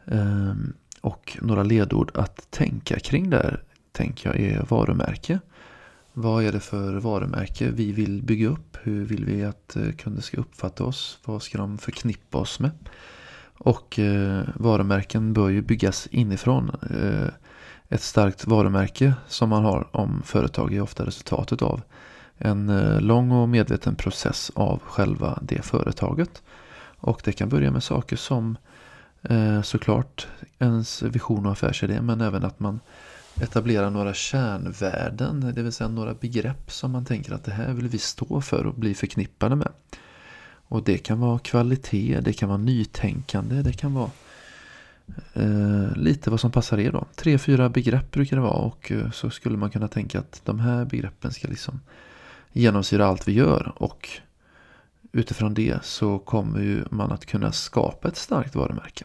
Ehm, 0.06 0.72
och 1.00 1.38
några 1.40 1.62
ledord 1.62 2.10
att 2.14 2.50
tänka 2.50 2.98
kring 2.98 3.30
där 3.30 3.62
tänker 3.92 4.28
jag 4.28 4.40
är 4.40 4.66
varumärke. 4.68 5.40
Vad 6.12 6.44
är 6.44 6.52
det 6.52 6.60
för 6.60 6.94
varumärke 6.94 7.70
vi 7.70 7.92
vill 7.92 8.22
bygga 8.22 8.48
upp? 8.48 8.76
Hur 8.82 9.04
vill 9.04 9.24
vi 9.24 9.44
att 9.44 9.76
eh, 9.76 9.92
kunder 9.92 10.22
ska 10.22 10.36
uppfatta 10.36 10.84
oss? 10.84 11.18
Vad 11.24 11.42
ska 11.42 11.58
de 11.58 11.78
förknippa 11.78 12.38
oss 12.38 12.60
med? 12.60 12.70
Och 13.64 13.98
eh, 13.98 14.44
varumärken 14.54 15.32
bör 15.32 15.48
ju 15.48 15.62
byggas 15.62 16.08
inifrån. 16.10 16.70
Eh, 16.90 17.28
ett 17.88 18.02
starkt 18.02 18.46
varumärke 18.46 19.14
som 19.28 19.48
man 19.48 19.64
har 19.64 19.96
om 19.96 20.22
företag 20.24 20.74
är 20.74 20.80
ofta 20.80 21.06
resultatet 21.06 21.62
av 21.62 21.80
en 22.38 22.68
eh, 22.68 23.00
lång 23.00 23.30
och 23.30 23.48
medveten 23.48 23.94
process 23.94 24.50
av 24.54 24.80
själva 24.82 25.38
det 25.42 25.64
företaget. 25.64 26.42
Och 26.98 27.20
det 27.24 27.32
kan 27.32 27.48
börja 27.48 27.70
med 27.70 27.82
saker 27.82 28.16
som 28.16 28.56
eh, 29.22 29.62
såklart 29.62 30.26
ens 30.58 31.02
vision 31.02 31.46
och 31.46 31.52
affärsidé 31.52 32.00
men 32.00 32.20
även 32.20 32.44
att 32.44 32.60
man 32.60 32.80
etablerar 33.40 33.90
några 33.90 34.14
kärnvärden, 34.14 35.52
det 35.54 35.62
vill 35.62 35.72
säga 35.72 35.88
några 35.88 36.14
begrepp 36.14 36.72
som 36.72 36.90
man 36.90 37.04
tänker 37.04 37.32
att 37.32 37.44
det 37.44 37.52
här 37.52 37.72
vill 37.72 37.88
vi 37.88 37.98
stå 37.98 38.40
för 38.40 38.66
och 38.66 38.74
bli 38.74 38.94
förknippade 38.94 39.56
med. 39.56 39.68
Och 40.72 40.82
det 40.82 40.98
kan 40.98 41.20
vara 41.20 41.38
kvalitet, 41.38 42.20
det 42.20 42.32
kan 42.32 42.48
vara 42.48 42.58
nytänkande, 42.58 43.62
det 43.62 43.72
kan 43.72 43.94
vara 43.94 44.10
eh, 45.32 45.96
lite 45.96 46.30
vad 46.30 46.40
som 46.40 46.50
passar 46.50 46.78
er 46.80 46.92
då. 46.92 47.06
Tre, 47.14 47.38
fyra 47.38 47.68
begrepp 47.68 48.10
brukar 48.10 48.36
det 48.36 48.42
vara 48.42 48.52
och 48.52 48.92
eh, 48.92 49.10
så 49.10 49.30
skulle 49.30 49.56
man 49.56 49.70
kunna 49.70 49.88
tänka 49.88 50.18
att 50.18 50.40
de 50.44 50.60
här 50.60 50.84
begreppen 50.84 51.32
ska 51.32 51.48
liksom 51.48 51.80
genomsyra 52.52 53.06
allt 53.06 53.28
vi 53.28 53.32
gör 53.32 53.72
och 53.76 54.08
utifrån 55.12 55.54
det 55.54 55.84
så 55.84 56.18
kommer 56.18 56.60
ju 56.60 56.84
man 56.90 57.12
att 57.12 57.26
kunna 57.26 57.52
skapa 57.52 58.08
ett 58.08 58.16
starkt 58.16 58.54
varumärke. 58.54 59.04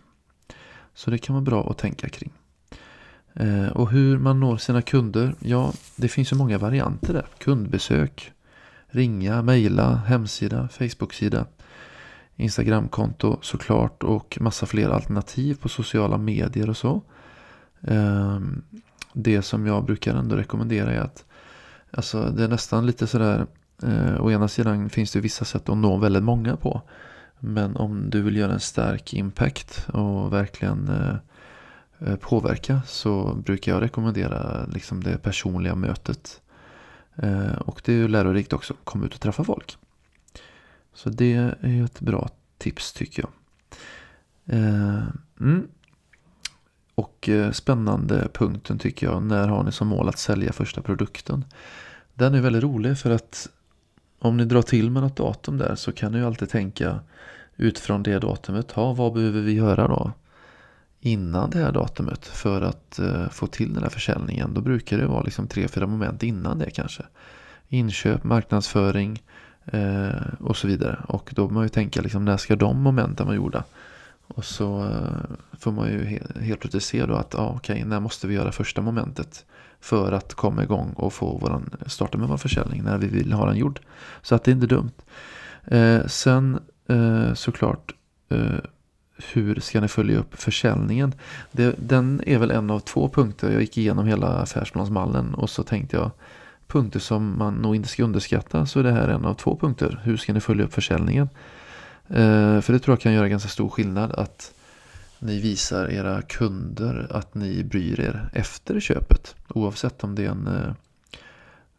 Så 0.93 1.11
det 1.11 1.17
kan 1.17 1.35
vara 1.35 1.45
bra 1.45 1.69
att 1.69 1.77
tänka 1.77 2.09
kring. 2.09 2.31
Eh, 3.33 3.67
och 3.67 3.89
hur 3.89 4.17
man 4.17 4.39
når 4.39 4.57
sina 4.57 4.81
kunder, 4.81 5.35
ja 5.39 5.73
det 5.95 6.07
finns 6.07 6.31
ju 6.31 6.35
många 6.35 6.57
varianter 6.57 7.13
där. 7.13 7.25
Kundbesök, 7.37 8.31
ringa, 8.87 9.41
mejla, 9.41 9.95
hemsida, 9.95 10.67
Facebook-sida, 10.71 11.45
Instagramkonto 12.37 13.37
såklart 13.41 14.03
och 14.03 14.37
massa 14.41 14.65
fler 14.65 14.89
alternativ 14.89 15.57
på 15.61 15.69
sociala 15.69 16.17
medier 16.17 16.69
och 16.69 16.77
så. 16.77 17.01
Ehm, 17.81 18.63
det 19.13 19.41
som 19.41 19.67
jag 19.67 19.85
brukar 19.85 20.15
ändå 20.15 20.35
rekommendera 20.35 20.91
är 20.93 20.99
att 20.99 21.25
alltså 21.91 22.29
det 22.29 22.43
är 22.43 22.47
nästan 22.47 22.85
lite 22.85 23.07
sådär 23.07 23.45
eh, 23.83 24.21
å 24.21 24.31
ena 24.31 24.47
sidan 24.47 24.89
finns 24.89 25.11
det 25.11 25.19
vissa 25.19 25.45
sätt 25.45 25.69
att 25.69 25.77
nå 25.77 25.97
väldigt 25.97 26.23
många 26.23 26.55
på. 26.57 26.81
Men 27.39 27.75
om 27.75 28.09
du 28.09 28.21
vill 28.21 28.37
göra 28.37 28.53
en 28.53 28.59
stark 28.59 29.13
impact 29.13 29.87
och 29.93 30.33
verkligen 30.33 30.89
eh, 30.89 31.15
eh, 32.07 32.15
påverka 32.15 32.81
så 32.85 33.33
brukar 33.33 33.71
jag 33.71 33.81
rekommendera 33.81 34.65
liksom 34.65 35.03
det 35.03 35.17
personliga 35.17 35.75
mötet. 35.75 36.41
Och 37.59 37.81
det 37.85 37.93
är 37.93 37.97
ju 37.97 38.07
lärorikt 38.07 38.53
också, 38.53 38.73
kom 38.83 39.03
ut 39.03 39.13
och 39.13 39.19
träffa 39.21 39.43
folk. 39.43 39.77
Så 40.97 41.09
det 41.09 41.33
är 41.61 41.83
ett 41.83 41.99
bra 41.99 42.29
tips 42.57 42.93
tycker 42.93 43.23
jag. 43.23 43.31
Eh, 44.57 45.03
mm. 45.39 45.67
Och 46.95 47.29
eh, 47.29 47.51
spännande 47.51 48.27
punkten 48.33 48.79
tycker 48.79 49.07
jag, 49.07 49.23
när 49.23 49.47
har 49.47 49.63
ni 49.63 49.71
som 49.71 49.87
mål 49.87 50.09
att 50.09 50.17
sälja 50.17 50.53
första 50.53 50.81
produkten? 50.81 51.45
Den 52.13 52.33
är 52.33 52.41
väldigt 52.41 52.63
rolig 52.63 52.97
för 52.97 53.11
att 53.11 53.49
om 54.19 54.37
ni 54.37 54.45
drar 54.45 54.61
till 54.61 54.91
med 54.91 55.03
något 55.03 55.15
datum 55.15 55.57
där 55.57 55.75
så 55.75 55.91
kan 55.91 56.11
ni 56.11 56.17
ju 56.17 56.25
alltid 56.25 56.49
tänka 56.49 56.99
utifrån 57.55 58.03
det 58.03 58.19
datumet. 58.19 58.71
ha, 58.71 58.93
vad 58.93 59.13
behöver 59.13 59.41
vi 59.41 59.53
göra 59.53 59.87
då? 59.87 60.11
Innan 60.99 61.49
det 61.49 61.59
här 61.59 61.71
datumet 61.71 62.25
för 62.25 62.61
att 62.61 62.99
eh, 62.99 63.29
få 63.29 63.47
till 63.47 63.73
den 63.73 63.83
här 63.83 63.89
försäljningen. 63.89 64.53
Då 64.53 64.61
brukar 64.61 64.97
det 64.97 65.07
vara 65.07 65.23
liksom 65.23 65.47
tre, 65.47 65.67
fyra 65.67 65.87
moment 65.87 66.23
innan 66.23 66.59
det 66.59 66.69
kanske. 66.69 67.03
Inköp, 67.67 68.23
marknadsföring 68.23 69.21
Eh, 69.71 70.33
och 70.39 70.57
så 70.57 70.67
vidare. 70.67 70.99
Och 71.07 71.31
då 71.35 71.47
får 71.47 71.53
man 71.53 71.63
ju 71.63 71.69
tänka 71.69 72.01
liksom 72.01 72.25
när 72.25 72.37
ska 72.37 72.55
de 72.55 72.81
momenten 72.81 73.25
vara 73.25 73.35
gjorda? 73.35 73.63
Och 74.27 74.45
så 74.45 74.83
eh, 74.83 75.35
får 75.59 75.71
man 75.71 75.87
ju 75.87 76.05
he 76.05 76.19
helt 76.41 76.59
plötsligt 76.59 76.83
se 76.83 77.05
då 77.05 77.15
att 77.15 77.33
ja, 77.37 77.53
okej, 77.55 77.83
när 77.85 77.99
måste 77.99 78.27
vi 78.27 78.33
göra 78.33 78.51
första 78.51 78.81
momentet? 78.81 79.45
för 79.79 80.11
att 80.11 80.33
komma 80.33 80.63
igång 80.63 80.93
och 80.95 81.13
få 81.13 81.37
våran, 81.37 81.69
starta 81.85 82.17
med 82.17 82.27
vår 82.27 82.37
försäljning 82.37 82.83
när 82.83 82.97
vi 82.97 83.07
vill 83.07 83.33
ha 83.33 83.45
den 83.45 83.57
gjord. 83.57 83.79
Så 84.21 84.35
att 84.35 84.43
det 84.43 84.51
är 84.51 84.53
inte 84.53 84.67
dumt. 84.67 84.91
Eh, 85.65 86.05
sen 86.05 86.59
eh, 86.87 87.33
såklart 87.33 87.93
eh, 88.29 88.59
hur 89.33 89.59
ska 89.59 89.81
ni 89.81 89.87
följa 89.87 90.19
upp 90.19 90.41
försäljningen? 90.41 91.13
Det, 91.51 91.75
den 91.77 92.21
är 92.25 92.37
väl 92.37 92.51
en 92.51 92.69
av 92.69 92.79
två 92.79 93.09
punkter. 93.09 93.51
Jag 93.51 93.61
gick 93.61 93.77
igenom 93.77 94.07
hela 94.07 94.27
affärsplansmallen 94.27 95.33
och 95.33 95.49
så 95.49 95.63
tänkte 95.63 95.97
jag 95.97 96.11
punkter 96.67 96.99
som 96.99 97.37
man 97.37 97.55
nog 97.55 97.75
inte 97.75 97.89
ska 97.89 98.03
underskatta 98.03 98.65
så 98.65 98.79
är 98.79 98.83
det 98.83 98.91
här 98.91 99.07
en 99.07 99.25
av 99.25 99.33
två 99.33 99.57
punkter. 99.57 100.01
Hur 100.03 100.17
ska 100.17 100.33
ni 100.33 100.39
följa 100.39 100.65
upp 100.65 100.73
försäljningen? 100.73 101.29
Eh, 102.07 102.61
för 102.61 102.73
det 102.73 102.79
tror 102.79 102.93
jag 102.93 103.01
kan 103.01 103.13
göra 103.13 103.29
ganska 103.29 103.49
stor 103.49 103.69
skillnad 103.69 104.11
att 104.11 104.53
ni 105.19 105.39
visar 105.39 105.91
era 105.91 106.21
kunder 106.21 107.07
att 107.11 107.35
ni 107.35 107.63
bryr 107.63 107.99
er 107.99 108.29
efter 108.33 108.79
köpet. 108.79 109.35
Oavsett 109.47 110.03
om 110.03 110.15
det 110.15 110.25
är 110.25 110.29
en 110.29 110.47
eh, 110.47 110.73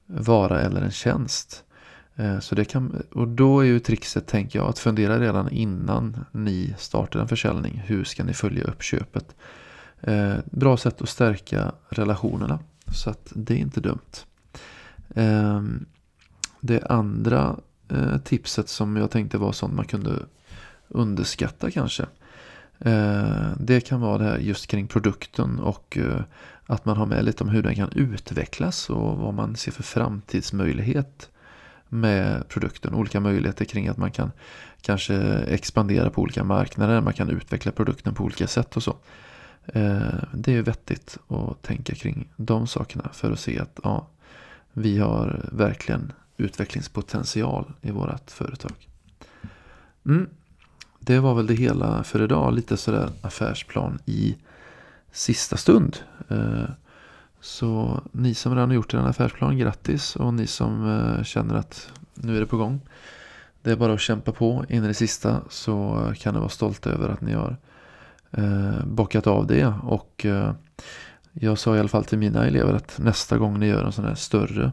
vara 0.07 0.61
eller 0.61 0.81
en 0.81 0.91
tjänst. 0.91 1.65
Eh, 2.17 2.39
så 2.39 2.55
det 2.55 2.65
kan, 2.65 3.03
och 3.13 3.29
då 3.29 3.61
är 3.61 3.65
ju 3.65 3.81
trixet, 3.81 4.27
tänker 4.27 4.59
jag, 4.59 4.69
att 4.69 4.79
fundera 4.79 5.21
redan 5.21 5.51
innan 5.51 6.25
ni 6.33 6.75
startar 6.79 7.21
en 7.21 7.29
försäljning. 7.29 7.83
Hur 7.87 8.05
ska 8.05 8.25
ni 8.25 8.35
följa 8.35 8.65
upp 8.65 8.83
köpet? 8.83 9.37
Eh, 10.01 10.35
bra 10.45 10.77
sätt 10.77 11.03
att 11.03 11.09
stärka 11.09 11.73
relationerna. 11.89 12.59
Så 12.95 13.11
att 13.11 13.33
det 13.35 13.55
är 13.55 13.59
inte 13.59 13.81
dumt. 13.81 14.28
Ehm, 15.15 15.87
det 16.61 16.87
andra 16.87 17.57
eh, 17.89 18.19
tipset 18.19 18.69
som 18.69 18.97
jag 18.97 19.11
tänkte 19.11 19.39
var 19.39 19.53
sånt 19.53 19.75
man 19.75 19.85
kunde 19.85 20.13
underskatta 20.89 21.71
kanske. 21.71 22.07
Ehm, 22.79 23.53
det 23.61 23.81
kan 23.81 24.01
vara 24.01 24.19
det 24.19 24.25
här 24.25 24.39
just 24.39 24.67
kring 24.67 24.87
produkten 24.87 25.59
och 25.59 25.99
eh, 25.99 26.21
att 26.67 26.85
man 26.85 26.97
har 26.97 27.07
med 27.07 27.25
lite 27.25 27.45
om 27.45 27.51
hur 27.51 27.63
den 27.63 27.75
kan 27.75 27.91
utvecklas 27.95 28.91
och 28.91 29.19
vad 29.19 29.35
man 29.35 29.57
ser 29.57 29.73
för 29.73 29.83
framtidsmöjlighet 29.83 31.31
med 31.89 32.49
produkten. 32.49 32.95
Olika 32.95 33.21
möjligheter 33.21 33.65
kring 33.65 33.89
att 33.89 33.97
man 33.97 34.11
kan 34.11 34.31
kanske 34.81 35.17
expandera 35.39 36.11
på 36.11 36.23
olika 36.23 36.45
marknader, 36.45 37.01
man 37.01 37.13
kan 37.13 37.31
utveckla 37.31 37.73
produkten 37.73 38.15
på 38.15 38.25
olika 38.25 38.47
sätt 38.47 38.77
och 38.77 38.83
så. 38.83 38.97
Ehm, 39.67 40.27
det 40.33 40.57
är 40.57 40.63
vettigt 40.63 41.19
att 41.29 41.63
tänka 41.63 41.95
kring 41.95 42.29
de 42.37 42.67
sakerna 42.67 43.09
för 43.13 43.33
att 43.33 43.41
se 43.41 43.59
att 43.59 43.81
ja, 43.83 44.07
vi 44.79 44.99
har 44.99 45.49
verkligen 45.53 46.13
utvecklingspotential 46.37 47.73
i 47.83 47.91
vårt 47.91 48.31
företag. 48.31 48.73
Mm 50.07 50.29
det 51.09 51.21
var 51.21 51.35
väl 51.35 51.47
det 51.47 51.55
hela 51.55 52.05
för 52.05 52.23
idag. 52.23 52.55
Lite 52.55 52.77
sådär 52.77 53.11
affärsplan 53.23 53.99
i 54.05 54.37
sista 55.13 55.57
stund. 55.57 55.97
Eh, 56.29 56.65
så 57.41 58.03
ni 58.13 58.35
som 58.35 58.55
redan 58.55 58.69
har 58.69 58.75
gjort 58.75 58.95
er 58.95 58.99
en 58.99 59.07
affärsplan, 59.07 59.59
grattis. 59.59 60.17
Och 60.17 60.35
ni 60.35 60.47
som 60.47 60.87
eh, 60.91 61.25
känner 61.25 61.55
att 61.55 61.93
nu 62.15 62.37
är 62.37 62.41
det 62.41 62.47
på 62.47 62.57
gång. 62.57 62.81
Det 63.63 63.71
är 63.71 63.77
bara 63.77 63.93
att 63.93 64.01
kämpa 64.01 64.33
på 64.33 64.65
in 64.69 64.85
i 64.85 64.87
det 64.87 64.95
sista 64.95 65.41
så 65.49 66.07
kan 66.19 66.35
ni 66.35 66.41
vara 66.41 66.51
stolta 66.51 66.91
över 66.91 67.09
att 67.09 67.21
ni 67.21 67.33
har 67.33 67.57
eh, 68.31 68.85
bockat 68.85 69.27
av 69.27 69.47
det. 69.47 69.67
Och 69.83 70.27
jag 71.41 71.59
sa 71.59 71.77
i 71.77 71.81
alla 71.81 71.89
fall 71.89 72.05
till 72.05 72.19
mina 72.19 72.47
elever 72.47 72.73
att 72.73 72.99
nästa 72.99 73.39
gång 73.39 73.61
ni 73.61 73.67
gör 73.67 73.85
en 73.85 73.93
sån 73.93 74.05
här 74.05 74.15
större 74.15 74.73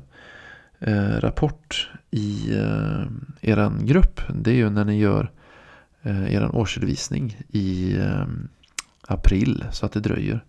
eh, 0.80 1.20
rapport 1.20 1.90
i 2.12 2.58
eh, 2.58 3.04
er 3.42 3.86
grupp. 3.86 4.22
Det 4.36 4.52
är 4.52 4.56
ju 4.56 4.70
när 4.70 4.86
ni 4.86 5.00
gör 5.00 5.32
eh, 6.02 6.34
er 6.34 6.56
årsredovisning 6.56 7.38
i 7.50 7.98
eh, 7.98 8.26
april 9.08 9.66
så 9.72 9.86
att 9.86 9.92
det 9.92 10.00
dröjer. 10.00 10.44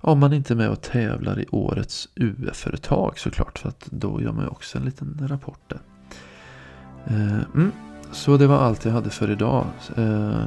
Om 0.00 0.18
man 0.18 0.32
inte 0.32 0.54
är 0.54 0.56
med 0.56 0.70
och 0.70 0.82
tävlar 0.82 1.40
i 1.40 1.46
årets 1.50 2.08
UF-företag 2.14 3.18
såklart 3.18 3.58
för 3.58 3.68
att 3.68 3.86
då 3.90 4.22
gör 4.22 4.32
man 4.32 4.44
ju 4.44 4.50
också 4.50 4.78
en 4.78 4.84
liten 4.84 5.26
rapport 5.28 5.60
där. 5.68 5.80
Eh, 7.06 7.44
mm, 7.54 7.72
så 8.12 8.36
det 8.36 8.46
var 8.46 8.58
allt 8.58 8.84
jag 8.84 8.92
hade 8.92 9.10
för 9.10 9.30
idag. 9.30 9.66
Eh, 9.96 10.46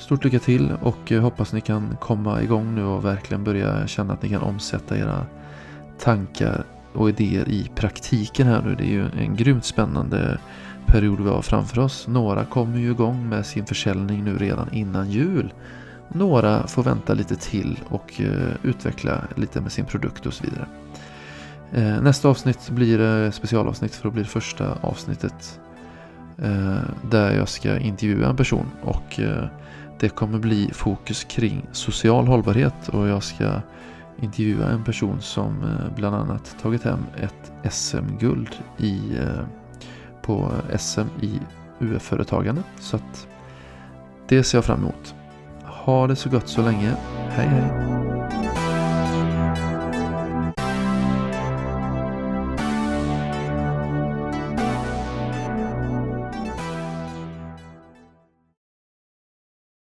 Stort 0.00 0.24
lycka 0.24 0.38
till 0.38 0.72
och 0.82 1.12
eh, 1.12 1.22
hoppas 1.22 1.52
ni 1.52 1.60
kan 1.60 1.96
komma 2.00 2.42
igång 2.42 2.74
nu 2.74 2.84
och 2.84 3.04
verkligen 3.04 3.44
börja 3.44 3.86
känna 3.86 4.12
att 4.12 4.22
ni 4.22 4.28
kan 4.28 4.42
omsätta 4.42 4.98
era 4.98 5.26
tankar 5.98 6.64
och 6.94 7.08
idéer 7.08 7.48
i 7.48 7.70
praktiken 7.74 8.46
här 8.46 8.62
nu. 8.62 8.74
Det 8.74 8.84
är 8.84 8.88
ju 8.88 9.06
en 9.18 9.36
grymt 9.36 9.64
spännande 9.64 10.38
period 10.86 11.20
vi 11.20 11.28
har 11.28 11.42
framför 11.42 11.78
oss. 11.78 12.08
Några 12.08 12.44
kommer 12.44 12.78
ju 12.78 12.90
igång 12.90 13.28
med 13.28 13.46
sin 13.46 13.66
försäljning 13.66 14.24
nu 14.24 14.38
redan 14.38 14.72
innan 14.72 15.10
jul. 15.10 15.52
Några 16.08 16.66
får 16.66 16.82
vänta 16.82 17.14
lite 17.14 17.36
till 17.36 17.78
och 17.88 18.20
eh, 18.20 18.54
utveckla 18.62 19.20
lite 19.36 19.60
med 19.60 19.72
sin 19.72 19.84
produkt 19.84 20.26
och 20.26 20.34
så 20.34 20.44
vidare. 20.44 20.66
Eh, 21.72 22.02
nästa 22.02 22.28
avsnitt 22.28 22.70
blir 22.70 23.30
specialavsnitt 23.30 23.94
för 23.94 24.08
att 24.08 24.14
bli 24.14 24.22
det 24.22 24.28
första 24.28 24.78
avsnittet 24.80 25.60
där 27.10 27.36
jag 27.36 27.48
ska 27.48 27.78
intervjua 27.78 28.28
en 28.28 28.36
person 28.36 28.66
och 28.82 29.20
det 30.00 30.08
kommer 30.08 30.38
bli 30.38 30.70
fokus 30.72 31.24
kring 31.24 31.66
social 31.72 32.26
hållbarhet 32.26 32.88
och 32.88 33.08
jag 33.08 33.22
ska 33.22 33.60
intervjua 34.20 34.70
en 34.70 34.84
person 34.84 35.20
som 35.20 35.62
eh, 35.62 35.96
bland 35.96 36.16
annat 36.16 36.56
tagit 36.62 36.84
hem 36.84 37.04
ett 37.16 37.72
SM-guld 37.72 38.50
i 38.78 39.00
eh, 39.18 39.44
på 40.22 40.52
SM 40.78 41.06
i 41.22 41.40
UF-företagande. 41.78 42.62
Så 42.80 42.96
att 42.96 43.28
det 44.28 44.42
ser 44.42 44.58
jag 44.58 44.64
fram 44.64 44.80
emot. 44.80 45.14
Ha 45.64 46.06
det 46.06 46.16
så 46.16 46.30
gott 46.30 46.48
så 46.48 46.62
länge. 46.62 46.92
Hej 47.28 47.46
hej! 47.46 47.99